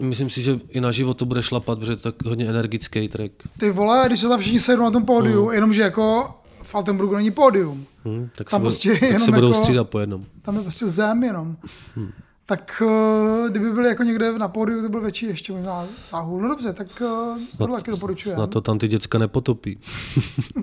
[0.00, 3.08] Myslím si, že i na život to bude šlapat, protože je to tak hodně energický
[3.08, 3.32] track.
[3.58, 5.54] Ty vole, když se tam všichni sejdou na tom pódiu, Mhm.
[5.54, 7.86] jenomže jako v Altenburgu není pódium.
[8.04, 10.24] Hm, tak Tam se, prostě budou, tak jenom se budou jako- střídat po jednom.
[10.42, 11.56] Tam je prostě zem jenom.
[11.96, 12.10] Hm.
[12.46, 16.40] tak uh, kdyby byli jako někde na pódiu, to byl větší ještě možná záhul.
[16.40, 18.34] No dobře, tak uh, tohle taky doporučuji.
[18.34, 19.78] Snad to tam ty děcka nepotopí.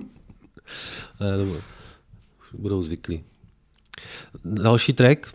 [1.20, 1.56] ne, nebo
[2.58, 3.24] budou zvyklí.
[4.44, 5.26] Další track.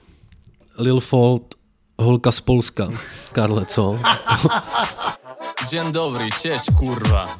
[0.78, 1.56] Lil Fold,
[2.00, 2.90] holka z Polska.
[3.32, 4.00] Karle, co?
[5.70, 7.38] Dzień dobry, cześć kurwa.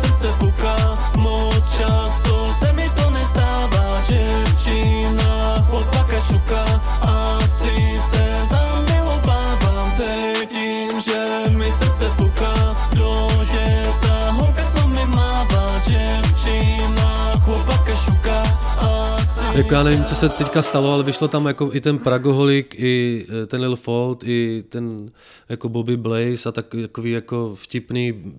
[0.00, 0.76] Srdce puká
[1.16, 4.02] Moc často se mi to nestává.
[4.08, 6.64] Děvčina chłopaka šuká
[19.58, 23.26] Jako já nevím, co se teďka stalo, ale vyšlo tam jako i ten Pragoholik, i
[23.42, 25.10] eh, ten Lil Fold, i ten
[25.48, 28.32] jako Bobby Blaze a tak, takový jako vtipný,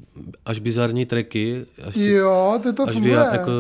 [0.46, 1.66] až bizarní tracky.
[1.88, 3.14] Až, si- Jo, to to až by funguje.
[3.16, 3.52] já jako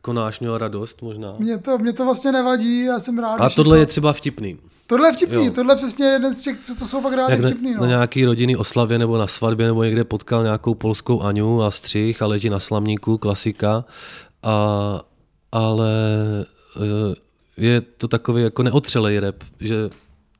[0.00, 1.34] konáš měl radost možná.
[1.38, 3.36] Mě to, mě to vlastně nevadí, já jsem rád.
[3.40, 3.80] A tohle to...
[3.80, 4.58] je třeba vtipný.
[4.86, 5.52] Tohle je vtipný, Jo.
[5.54, 7.74] tohle je přesně jeden z těch, co, co jsou fakt rádi Jak na, vtipný.
[7.74, 7.80] No.
[7.80, 12.22] na nějaký rodinný oslavě nebo na svatbě nebo někde potkal nějakou polskou Aňu a střih
[12.22, 13.84] a leží na slamníku, klasika.
[14.42, 15.00] A,
[15.52, 15.90] ale
[17.56, 19.90] je to takový jako neotřelej rap, že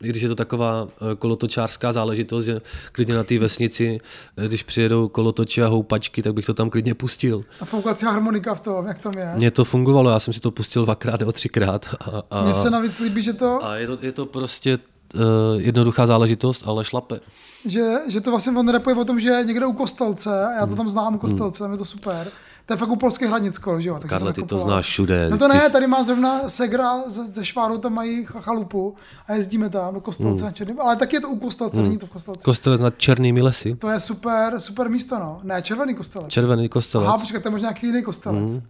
[0.03, 2.61] i když je to taková eh, kolotočářská záležitost, že
[2.93, 3.99] klidně na té vesnici,
[4.37, 7.43] eh, když přijedou kolotoči a houpačky, tak bych to tam klidně pustil.
[7.61, 9.33] A foukací harmonika v tom, jak tam je.
[9.37, 11.87] Mně to fungovalo, já jsem si to pustil dvakrát nebo třikrát.
[12.01, 14.79] A, a, Mně se navíc líbí, že to, a je to, je to prostě
[15.15, 15.21] uh,
[15.57, 17.21] jednoduchá záležitost, ale šlape.
[17.67, 20.61] že, že to vlastně on rapuje o tom, že je někde u Kostelce, a já
[20.61, 20.77] to Hmm.
[20.77, 22.29] tam znám u Kostelce, tam je to super.
[22.67, 23.95] To je fakt u polských hranicko, že jo?
[23.95, 25.31] takže Karle, tam ty to znáš všude.
[25.31, 28.95] No to ne, jsi- tady má zrovna Segra ze, ze Šváru, tam mají ch- chalupu
[29.27, 30.45] a jezdíme tam do Kostelce Hmm.
[30.45, 31.85] na Černým, ale taky je to u Kostelce, Hmm.
[31.89, 32.45] není to v Kostelci.
[32.45, 33.75] Kostelec nad černými lesy.
[33.77, 35.41] To je super, super místo, no.
[35.43, 36.29] Ne, červený kostelec.
[36.29, 37.09] Červený kostelec.
[37.09, 38.53] Aha, počkej, to je možná nějaký jiný kostelec.
[38.55, 38.63] Mm.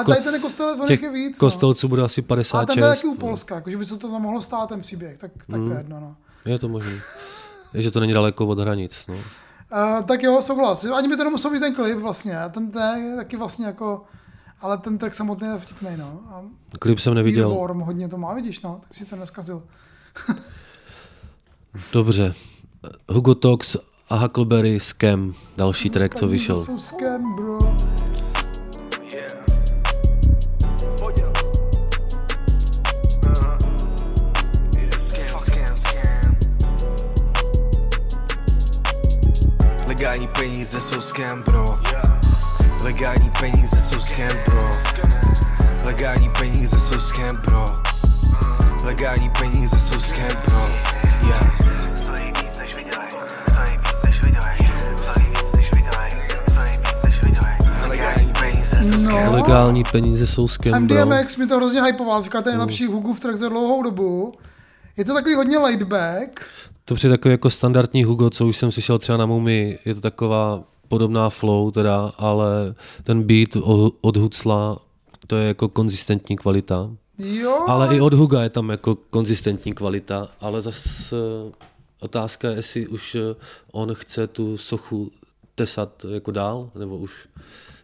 [0.00, 1.46] A tady ten kostelec, těch je víc, no.
[1.46, 2.74] kostelců bude asi A 56.
[2.74, 5.30] ten je taky u Polska, jakože by se to tam mohlo stát, ten příběh, tak,
[5.32, 5.70] tak to Mm.
[5.72, 6.16] je jedno, no.
[6.46, 6.92] Je to možné.
[7.74, 8.94] Je, že to není daleko od hranic.
[9.08, 9.14] No.
[9.72, 10.84] Uh, tak jo, souhlas.
[10.84, 14.04] Ani by to nemusel být ten klip vlastně, ten, ten je taky vlastně jako,
[14.60, 16.20] ale ten track samotný je vtipný, no.
[16.30, 16.42] A
[16.78, 17.50] Klip jsem neviděl.
[17.50, 19.62] Worm hodně to má, vidíš, no, tak si to neskazil.
[21.92, 22.34] Dobře.
[23.08, 23.76] Hugo Tox
[24.08, 26.78] a Huckleberry Scam, další track, co vyšel.
[26.78, 27.58] Scam, bro.
[40.00, 41.78] Legální peníze jsou scam, bro.
[42.82, 44.64] Legální peníze jsou scam, bro.
[45.84, 47.64] Legální peníze jsou scam, bro.
[48.84, 50.68] Legální peníze jsou scam, bro.
[51.28, 51.52] Yeah.
[57.88, 59.32] Legální peníze jsou scam, No.
[59.32, 61.06] Legální peníze jsou scam, bro.
[61.06, 64.34] MDMX mi to hrozně hypoval, říká, to je nejlepší Hugův track za dlouhou dobu.
[64.96, 66.46] Je to takový hodně laid back,
[66.90, 70.00] To přijde takový jako standardní Hugo, co už jsem slyšel třeba na Mumi, je to
[70.00, 73.48] taková podobná flow teda, ale ten beat
[74.00, 74.78] od Hucla,
[75.26, 76.90] to je jako konzistentní kvalita.
[77.18, 77.64] jo.
[77.68, 81.16] Ale i od Huga je tam jako konzistentní kvalita, ale zase
[82.00, 83.34] otázka je, jestli už eh,
[83.72, 85.10] on chce tu sochu
[85.54, 87.28] tesat jako dál, nebo už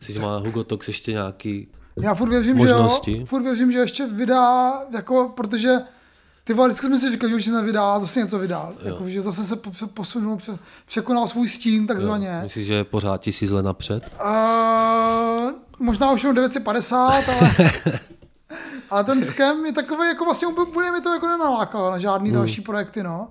[0.01, 1.69] si má Hugo Tox ještě nějaký
[2.01, 3.13] Já furt věřím, možnosti.
[3.13, 5.77] že jo, furt věřím, že ještě vydá, jako, protože
[6.47, 8.73] ty vole, vždycky jsme si říkali, že už se nevydá, zase něco vydal.
[8.81, 8.87] Jo.
[8.93, 12.41] Jako, že zase se po- posunul, pře- překonal svůj stín, takzvaně.
[12.43, 14.11] Myslíš, že je pořád tisíc let napřed?
[14.25, 17.53] Uh, možná už jenom 950, ale,
[18.91, 22.39] ale ten scam je takový, jako vlastně úplně mi to jako nenalákalo na žádný Hmm.
[22.39, 23.31] další projekty, no.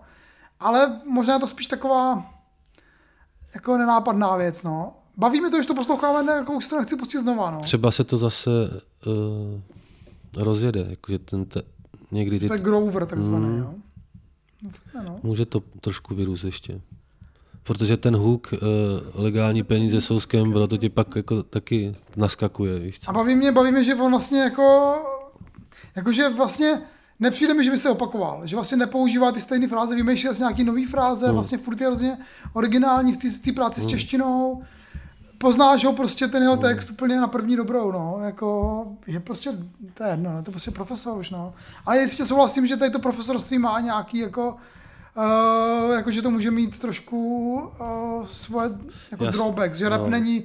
[0.59, 2.25] Ale možná je to spíš taková
[3.55, 4.93] jako nenápadná věc, no.
[5.17, 7.59] Baví mě to, že to posloucháme, ne, jako už to nechci pustit znova, no.
[7.61, 8.49] Třeba se to zase
[9.05, 11.61] uh, rozjede, jakože ten te,
[12.11, 12.47] někdy ty...
[12.47, 13.57] To je Grover takzvaný, Mm.
[13.57, 13.73] jo.
[15.07, 15.19] No.
[15.23, 16.81] Může to trošku vyrůst ještě.
[17.63, 18.59] Protože ten hook, uh,
[19.23, 23.09] legální peníze jsou scam, bro, to ti pak jako taky naskakuje, víš co?
[23.09, 24.95] A baví mě, baví mě, že on vlastně jako,
[25.95, 26.81] jakože vlastně
[27.19, 30.63] nepřijde mi, že by se opakoval, že vlastně nepoužívá ty stejné fráze, vymýšlí asi nějaký
[30.63, 31.33] nový fráze, Hmm.
[31.35, 32.17] vlastně furt je hrozně
[32.53, 33.89] originální v té- práci s Hmm.
[33.89, 34.63] češtinou,
[35.37, 39.51] poznáš ho prostě ten jeho text úplně na první dobrou, no, jako je prostě,
[39.93, 41.53] to je jedno, no, to je prostě profesor už, no.
[41.85, 44.55] Ale jistě souhlasím, že tady to profesorství má nějaký jako,
[45.87, 48.69] Uh, jako, že to může mít trošku uh, svoje
[49.11, 50.09] jako Jas- drawbacks, že rap no.
[50.09, 50.43] není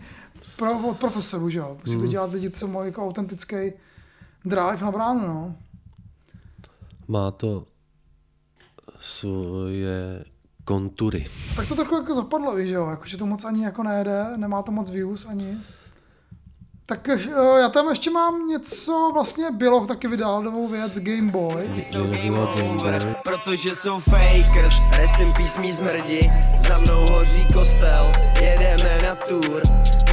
[0.57, 1.79] pro, od profesorů, že jo.
[1.85, 2.09] Musí to Mm.
[2.09, 3.57] dělat lidi, co mají jako autentický
[4.45, 5.55] drive na bránu, no.
[7.09, 7.65] Má to
[9.01, 10.25] svoje
[10.71, 11.27] kontury.
[11.57, 14.25] Tak to trochu jako zapadlo, víš, že jo, jako, že to moc ani jako nejede,
[14.37, 15.59] nemá to moc views ani.
[16.87, 21.63] Tak eh, já tam ještě mám něco, vlastně Běloch taky vydal novou věc, Game Boy.
[23.23, 26.33] Protože jsou fakers, rest in peace mý zmrdi
[26.69, 29.63] Za mnou hoří kostel, jedeme na tour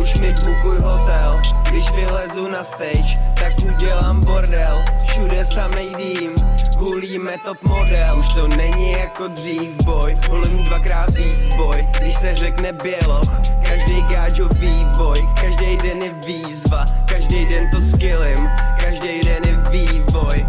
[0.02, 6.32] Už mi bukuj hotel, když vylezu na stage Tak udělám bordel, všude samej dým
[6.78, 12.36] Hulíme top model, už to není jako dřív boy Hulím dvakrát víc boy, když se
[12.36, 13.30] řekne běloch
[13.70, 18.48] Každý gáčo vývoj, každý den je výzva Každý den to skillim,
[18.84, 20.48] každý den je vývoj.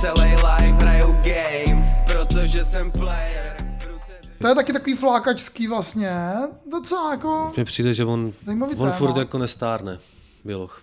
[0.00, 3.56] Celý life hraju game, protože jsem player.
[4.40, 6.32] To je taky takový flákačský vlastně,
[6.70, 7.52] docela jako...
[7.56, 8.92] Mně přijde, že on, Zajímavý on téma.
[8.92, 9.98] furt jako nestárne,
[10.44, 10.82] Běloch.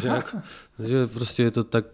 [0.00, 0.36] Že, jako,
[0.86, 1.84] že prostě je to tak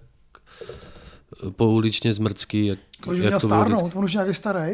[1.51, 3.99] pouličně zmrcký, jak, On už měl stárnout, vždycky.
[3.99, 4.73] on už nějaký starý.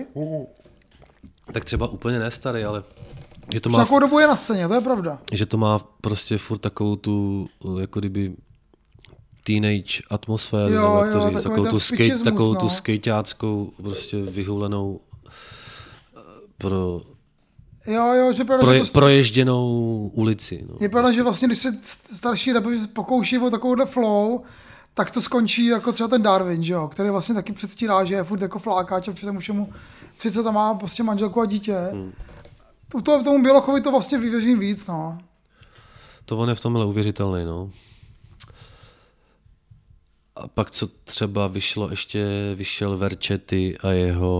[1.52, 2.82] Tak třeba úplně nestarý, ale
[3.52, 5.18] že to Už má, takovou dobu je na scéně, to je pravda.
[5.32, 7.48] že to má prostě furt takovou tu,
[7.80, 8.32] jako kdyby
[9.44, 12.70] teenage atmosféru, Jo, nebo jo, říct, takovou tu, skate, takovou tu no.
[12.70, 16.20] skejťáckou, prostě vyhulenou eh,
[16.58, 17.02] pro,
[17.86, 19.66] Jo, jo, že pravda, proje, že to, proježděnou
[20.14, 20.64] ulici.
[20.68, 20.76] No.
[20.80, 24.42] je pravda, že vlastně, když se st- starší rapeři pokouší o takovouhle flow,
[24.94, 28.24] tak to skončí jako třeba ten Darwin, že jo, který vlastně taky předstírá, že je
[28.24, 29.72] furt jako flákáč a přitom už je mu
[30.16, 31.76] 30 a má prostě manželku a dítě.
[31.92, 32.12] Hmm.
[32.94, 35.18] U toho, tomu Bělochovi to vlastně vyvěřím víc, no.
[36.24, 37.70] To on je v tomhle uvěřitelný, no.
[40.36, 44.30] A pak co třeba vyšlo, ještě vyšel Verčety a jeho...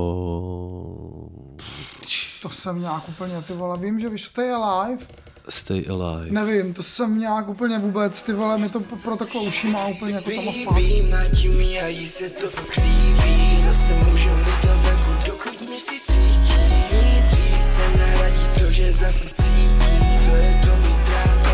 [2.42, 5.06] To jsem nějak úplně, ty vole, vím, že víš, Stay Alive,
[5.48, 6.30] Stay Alive.
[6.30, 10.14] nevím, to jsem nějak úplně vůbec, ty vole, mi to pro takové uši má úplně
[10.14, 10.74] jako tam.
[10.74, 13.92] Baby, mi a jí se to fakt líbí Zase
[14.38, 20.74] lítat venku, dokud měsíc svítí Nic víc se to, že zase cítím Co je to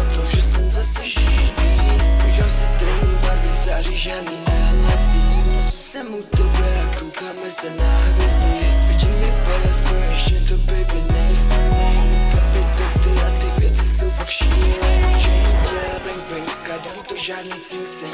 [0.01, 1.51] a to, že jsem zase živý
[2.51, 2.67] se
[3.23, 3.55] barvy
[4.73, 5.15] LSD
[5.53, 11.03] Noc jsem u tebe a koukáme se na hvězdy Vidím je palesko, ještě to baby
[11.13, 11.57] nejsme
[12.33, 13.60] Kapitol, ty a ty
[14.01, 18.13] jsou fakt šílený James dělá bang bang, skladám to žádný cink, cink,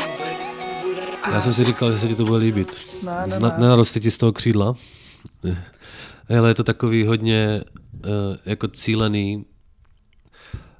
[1.33, 2.87] Já jsem si říkal, že se ti to bude líbit.
[3.03, 3.85] Ne, ne, Na, ne.
[4.01, 4.75] ti z toho křídla?
[6.39, 7.65] Ale je to takový hodně
[7.95, 8.01] uh,
[8.47, 9.45] jako cílený,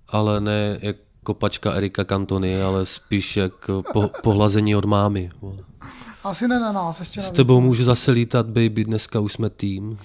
[0.09, 5.29] ale ne jako kopačka Erika Cantony, ale spíš jako po, pohlazení od mámy.
[6.25, 9.99] Asi ne na nás, ještě S tebou můžu zase lítat, baby, dneska už jsme tým.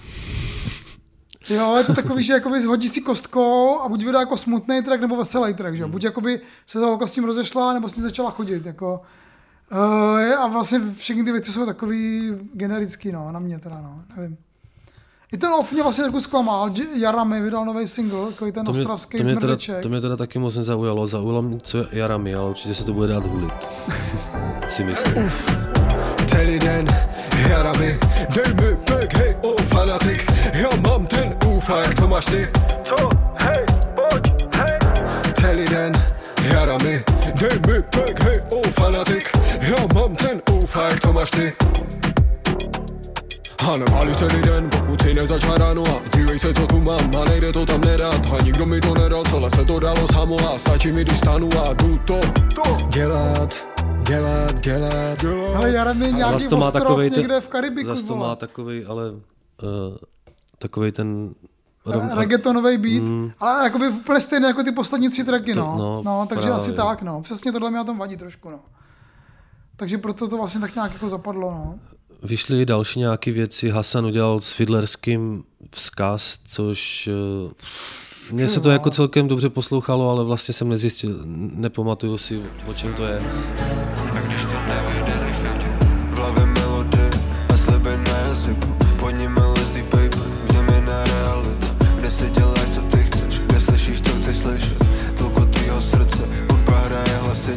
[1.48, 5.00] Jo, je to takový, že jakoby hodí si kostkou a buď vydá jako smutný track
[5.00, 5.82] nebo veselý track, že?
[5.82, 5.88] jo?
[5.88, 9.00] Buď jakoby se ta holka s tím rozešla, nebo s ní začala chodit, jako.
[9.72, 14.36] Uh, a vlastně všechny ty věci jsou takový generický, no, na mě teda, no, nevím.
[15.32, 18.72] I ten off mě vlastně trošku zklamal, Jara mi vydal nový single, takový ten To
[18.72, 19.82] mě, ostravský to, mě teda, zmrdeček.
[19.82, 21.06] to mě teda taky moc nezaujalo.
[21.06, 23.68] Zaujalo mě, co je Jarami, ale určitě se to bude dát hulit.
[24.68, 25.30] si myslím.
[26.26, 26.86] Celý den,
[27.48, 27.98] jara mi,
[28.34, 29.36] dej mi back, hej,
[29.72, 30.32] fanatik.
[30.52, 32.48] Já mám ten úfa, jak to máš ty?
[32.82, 32.96] Co,
[33.38, 34.24] hej, pojď,
[34.56, 34.78] hej.
[35.40, 35.92] Celý den,
[36.52, 37.04] jara mi,
[37.40, 39.30] dej mi back, hej, oh, fanatik.
[39.60, 41.52] Já mám ten úfa, jak to máš ty?
[43.68, 47.16] A nepálí celý den, pokud si nezačal ráno a dívej se, co tu mám.
[47.22, 50.36] A nejde to tam nedat a nikdo mi to nedal, celé se to dalo samo.
[50.54, 52.20] A stačí mi, když stanu a jdu to
[52.88, 53.66] dělat,
[54.08, 55.56] dělat, dělat, dělat.
[55.56, 58.84] Ale Jara mi nějaký to má ostrov takovej někde v Karibiku, Zas to má takovej,
[58.88, 59.02] ale
[59.62, 59.96] uh,
[60.58, 61.34] takovej ten...
[61.86, 63.30] Re- reggaetonový beat, Mm.
[63.40, 65.76] ale jakoby úplně stejný jako ty poslední tři tracky, To- no.
[65.76, 66.56] no, no takže právě.
[66.56, 67.22] asi tak, no.
[67.22, 68.60] Přesně tohle mi na tom vadí trošku, no.
[69.76, 71.74] Takže proto to vlastně tak nějak jako zapadlo, no.
[72.22, 73.70] Vyšly i další nějaké věci.
[73.70, 77.08] Hasan udělal s Fiddlerským vzkaz, což
[77.46, 77.52] uh,
[78.32, 81.10] mně se to jako celkem dobře poslouchalo, ale vlastně jsem nezjistil,
[81.54, 83.20] nepamatuju si, o čem to je.
[85.00, 85.01] V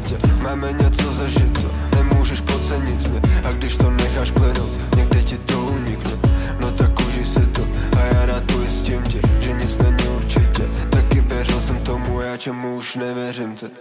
[0.06, 5.60] hlasitě Máme něco zažito, nemůžeš podcenit mě A když to necháš plynout, někde ti to
[5.62, 6.12] unikne
[6.60, 10.64] No tak užij si to a já na to jistím tě Že nic není určitě,
[10.90, 13.72] taky věřil jsem tomu, já čemu už nevěřím teď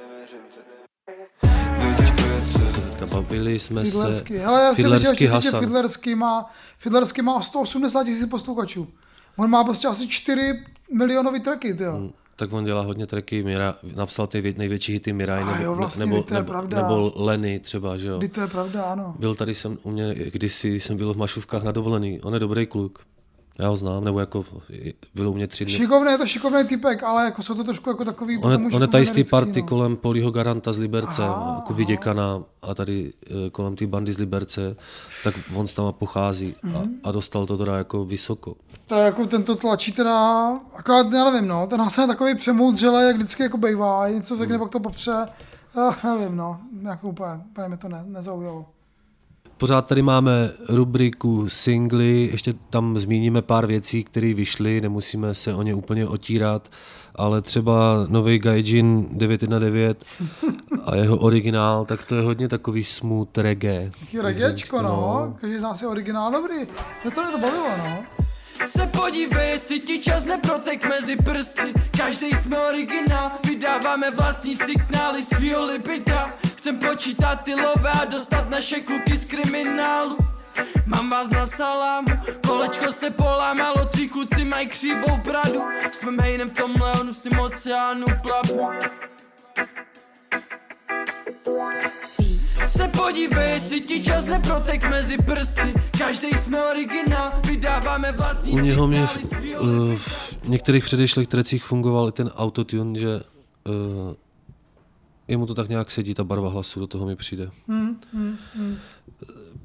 [3.12, 3.90] Bavili jsme se...
[3.90, 4.36] Fiddlerský.
[4.36, 5.60] Hele, já si myslím, Fiddlerský že Hasan.
[5.60, 8.88] Fiddlerský má, Fiddlerský má 180 tisíc posluchačů.
[9.36, 12.10] On má prostě asi 4 milionový tracky, jo.
[12.36, 15.74] Tak on dělá hodně tracky, Mira, napsal ty vě- největší hity Miraj, A nebo, jo,
[15.74, 16.82] vlastně, nebo, to je nebo, pravda.
[16.82, 18.18] nebo Lenny třeba, že jo.
[18.18, 19.14] Kdy to je pravda, ano.
[19.18, 22.66] Byl tady jsem u mě, kdysi jsem byl v Mašovkách na dovolený, on je dobrý
[22.66, 22.98] kluk.
[23.62, 24.44] Já ho znám, nebo jako
[25.14, 25.74] vyloumě tři dny.
[25.74, 28.38] Šikovný, je to šikovný typek, ale jako jsou to trošku jako takový...
[28.38, 29.68] On je, on je tady z té americký, party no.
[29.68, 33.12] kolem Polího Garanta z Liberce, Aha, Kuby Děkana a tady
[33.46, 34.76] eh, kolem té bandy z Liberce,
[35.24, 36.94] tak on s tam pochází a, Mhm.
[37.04, 38.54] a dostal to teda jako vysoko.
[38.86, 43.06] To je jako tento tlačí teda, akorát já nevím, no, ten Hasan je takový přemoudřelý,
[43.06, 45.12] jak vždycky jako bejvá, něco řekne, pak to popře,
[45.88, 48.66] Ach, nevím, no, jako úplně, úplně mi to ne, nezaujalo.
[49.58, 55.62] Pořád tady máme rubriku singly, ještě tam zmíníme pár věcí, které vyšly, nemusíme se o
[55.62, 56.70] ně úplně otírat,
[57.14, 59.98] ale třeba nový Gaijin 919
[60.84, 63.90] a jeho originál, tak to je hodně takový smooth reggae.
[64.00, 66.56] Taky regečko, no, každý z nás je originál, dobrý,
[67.04, 67.98] něco mě to bavilo, no.
[68.66, 71.74] Se podívej, jestli ti čas neprotek mezi prsty.
[71.98, 76.34] Každý jsme originál, vydáváme vlastní signály svýho libida
[76.64, 80.16] Chcem počítat ty love a dostat naše kluky z kriminálu.
[80.86, 82.08] Mám vás na salámu,
[82.46, 85.62] kolečko se polámalo, tví kluci mají křivou bradu
[85.92, 88.68] Jsme mainem v tom leonu s tím oceánu plavu.
[92.66, 95.74] Se podívej, jestli ti čas neprotek mezi prsty.
[95.98, 99.96] Každý jsme originál, vydáváme vlastní U něho mě v, svýho eh,
[100.42, 103.20] v některých předešlých trecích fungoval i ten autotune, že
[103.68, 104.14] uh,
[105.28, 107.50] jemu to tak nějak sedí, ta barva hlasu, do toho mi přijde.
[107.68, 108.76] Hmm, hmm, hmm.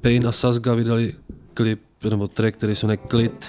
[0.00, 1.14] Pain a Sasga vydali
[1.54, 1.80] klip,
[2.10, 3.46] nebo track, který se jmenuje Klit.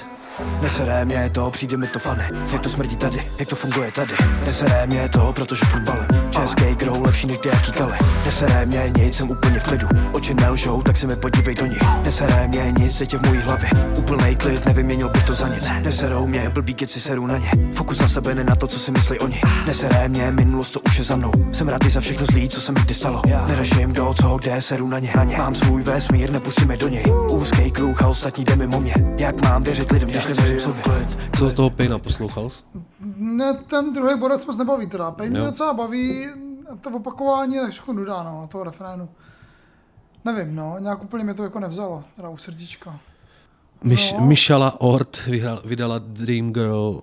[0.61, 4.13] Neseré mě to, přijde mi to fany Jak to smrdí tady, jak to funguje tady
[4.45, 7.97] Neseré mě to, protože fotbalem Český grow lepší než jaký kale.
[8.25, 9.87] Neseré mě nic, jsem úplně v klidu.
[10.11, 11.81] Oči nelžou, tak se mi podívej do nich.
[12.03, 13.69] Neseré mě nic, teď je v mojí hlavě.
[13.97, 15.67] Úplnej klid, nevyměnil bych to za nic.
[15.83, 17.51] Neserou mě, blbý keci serou na ně.
[17.73, 19.41] Fokus na sebe, ne na to, co si myslí oni.
[19.67, 21.31] Neseré mě, minulost to už je za mnou.
[21.51, 23.21] Jsem rád za všechno zlý, co se mi kdy stalo.
[23.47, 25.13] Neřeším do co, kde seru na ně.
[25.37, 27.05] Mám svůj vesmír, nepustíme do něj.
[27.31, 28.93] Úzký kruh a ostatní jde mimo mě.
[29.17, 30.83] Jak mám věřit lidem, když nevěřím sobě?
[31.37, 32.49] Co z toho Paina poslouchal?
[33.15, 35.11] Ne, ten druhý borec moc nebaví teda.
[35.11, 35.45] Pej mě Jo.
[35.45, 36.27] docela baví,
[36.81, 39.09] to opakování je trošku nuda, no, toho refrénu.
[40.25, 42.99] Nevím, no, nějak úplně mě to jako nevzalo, teda u srdíčka.
[43.83, 44.19] Miš, No.
[44.25, 47.01] Michala Ort vyhra- vydala Dream Girl.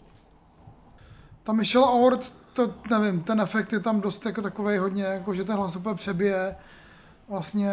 [1.42, 5.44] Ta Michelle Ord, to nevím, ten efekt je tam dost jako takový hodně, jako že
[5.44, 6.56] ten hlas úplně přebije.
[7.28, 7.70] Vlastně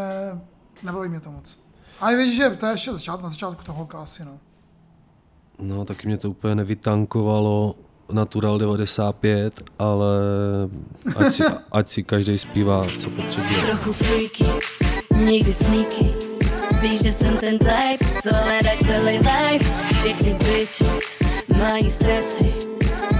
[0.83, 1.57] nebaví mě to moc.
[2.01, 4.39] A i víš, že to je ještě začát, na začátku toho holka asi, no.
[5.59, 7.75] No, taky mě to úplně nevytankovalo.
[8.11, 10.13] Natural 95, ale
[11.15, 13.59] ať si, ať si každý zpívá, co potřebuje.
[13.61, 14.45] Trochu freaky,
[15.25, 16.13] někdy sneaky
[16.81, 21.03] Víš, že jsem ten type, co hledáš celý life Všechny bitches
[21.57, 22.53] mají stresy.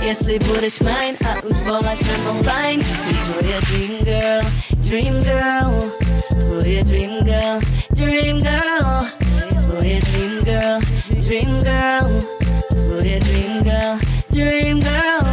[0.01, 5.91] Jestli budeš mine a už voláš na online Že jsem tvoje dream girl, dream girl.
[6.29, 7.59] Tvoje dream girl,
[7.89, 9.01] dream girl.
[9.49, 10.79] Tvoje dream girl,
[11.09, 12.34] dream girl Tvoje dream girl,
[14.35, 15.25] dream girl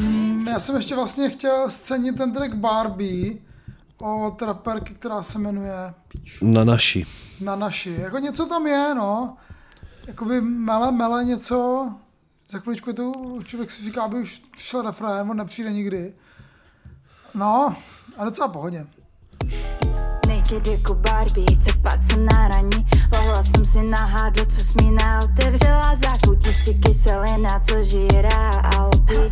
[0.00, 3.34] Mm, Já jsem ještě vlastně chtěl scenit ten track Barbie
[4.02, 5.94] od raperky, která se jmenuje
[6.42, 7.06] Na naši.
[7.40, 7.96] Na naši.
[8.00, 9.36] Jako něco tam je, no.
[10.06, 11.88] Jakoby mele, mele něco.
[12.48, 13.12] Za chviličku je to,
[13.44, 16.14] člověk si říká, aby už přišel refrén, on nepřijde nikdy.
[17.34, 17.76] No,
[18.18, 18.86] a docela pohodě.
[20.52, 22.48] Naked jako Barbie, chce pat se na
[23.12, 29.30] Lehla jsem si na hádlo, co smína otevřela zákutí si kyselina, co žírá Alpy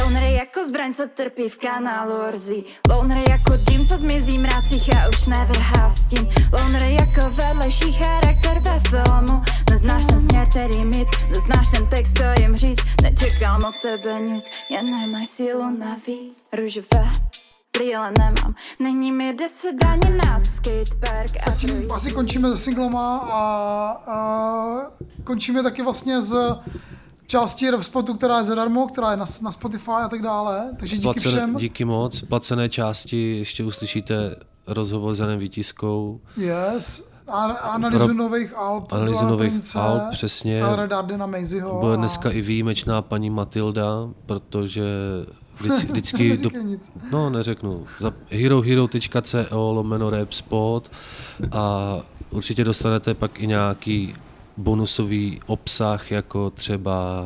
[0.00, 2.64] Loner jako zbraň, co trpí v kanálu Orzy.
[2.90, 6.28] Loner jako dým, co zmizí mrácích a už nevrhá stín.
[6.52, 9.42] Loner jako vedlejší charakter ve filmu.
[9.70, 12.82] Neznáš ten směr, který mít, neznáš ten text, co jim říct.
[13.02, 16.48] Nečekám od tebe nic, jen nemaj sílu navíc.
[16.52, 17.31] Růžové
[17.78, 23.42] brýle nemám, není mi deset ani na skatepark a Tím asi končíme se singlama a,
[24.06, 24.16] a
[25.24, 26.34] končíme taky vlastně z
[27.26, 30.70] části rap spotu, která je zadarmo, která je na, na Spotify a tak dále.
[30.78, 31.56] Takže díky Placené, všem.
[31.56, 32.22] díky moc.
[32.22, 36.20] V placené části ještě uslyšíte rozhovor s Janem Výtiskou.
[36.36, 37.12] Yes.
[37.28, 38.92] A, analýzu Pro- nových alb.
[38.92, 40.62] analýzu nových Prince, alb, přesně.
[40.86, 41.80] Dardena, Maisieho.
[41.80, 44.84] Bude a- dneska i výjimečná paní Matilda, protože
[45.62, 46.50] vždycky, vždycky do,
[47.12, 50.90] no neřeknu, za herohero.co lomeno rap spot.
[51.52, 51.96] A
[52.30, 54.14] určitě dostanete pak i nějaký
[54.56, 57.22] bonusový obsah, jako třeba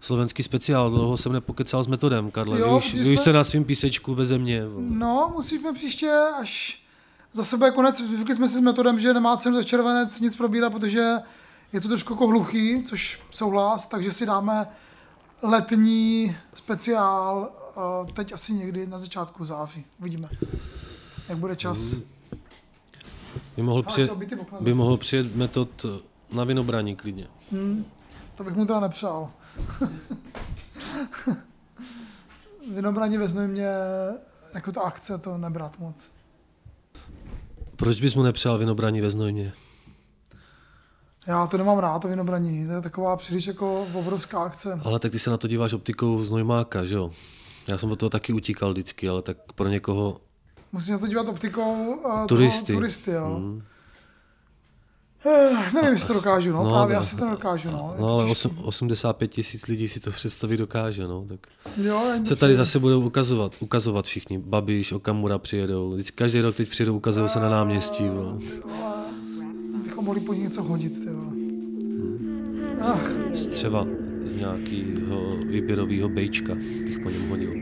[0.00, 4.14] slovenský speciál, dlouho jsem nepokecal s metodem, Karle, Jo, už jsme- jste na svým písečku
[4.14, 4.62] beze mě.
[4.78, 6.10] No, musíme příště,
[6.40, 6.82] až
[7.32, 10.72] za sebe konec, řekli jsme si s metodem, že nemá cenu za červenec nic probírat,
[10.72, 11.12] protože
[11.72, 14.66] je to trošku jako hluchý, což souhlas, takže si dáme
[15.42, 17.50] letní speciál,
[18.12, 19.84] teď asi někdy na začátku září.
[20.00, 20.28] Uvidíme,
[21.28, 21.94] jak bude čas.
[23.56, 24.26] By mohl, Ale přijet, by
[24.60, 25.86] by mohl přijet metod
[26.32, 27.26] na vinobraní klidně.
[27.52, 27.84] Hmm,
[28.34, 29.30] to bych mu teda nepřál.
[32.74, 33.68] Vinobraní ve Znojmě,
[34.54, 36.10] jako ta akce, to nebrat moc.
[37.76, 39.52] Proč bys mu nepřál vinobraní ve Znojmě?
[41.26, 42.66] Já to nemám rád, to vinobraní.
[42.66, 44.80] To je taková příliš jako obrovská akce.
[44.84, 47.10] Ale tak ty se na to díváš optikou Znojmáka, že jo?
[47.68, 50.20] Já jsem od toho taky utíkal vždycky, ale tak pro někoho
[50.72, 52.66] Musíš se to dívat optikou uh, turisty.
[52.72, 53.36] Toho, turisty jo.
[53.36, 53.62] Hmm.
[55.26, 57.94] Eh, nevím, jestli to dokážu, no, no právě to- asi to nedokážu, no.
[57.98, 58.48] No ale těžký.
[58.48, 61.24] osm, 85 tisíc lidí si to představit dokáže, no.
[61.28, 61.46] Tak
[61.76, 64.38] Jo, se tady zase budou ukazovat, ukazovat všichni.
[64.38, 65.92] Babiš, Okamura přijedou.
[65.92, 68.08] Vždycky, každý rok teď přijedou, ukazují se na náměstí.
[68.08, 68.38] Vole.
[69.84, 71.32] Bychom mohli po něco hodit, ty vole.
[72.80, 76.54] Ach, Střeva z nějakého výběrového bejčka
[76.84, 77.52] bych po něm hodil.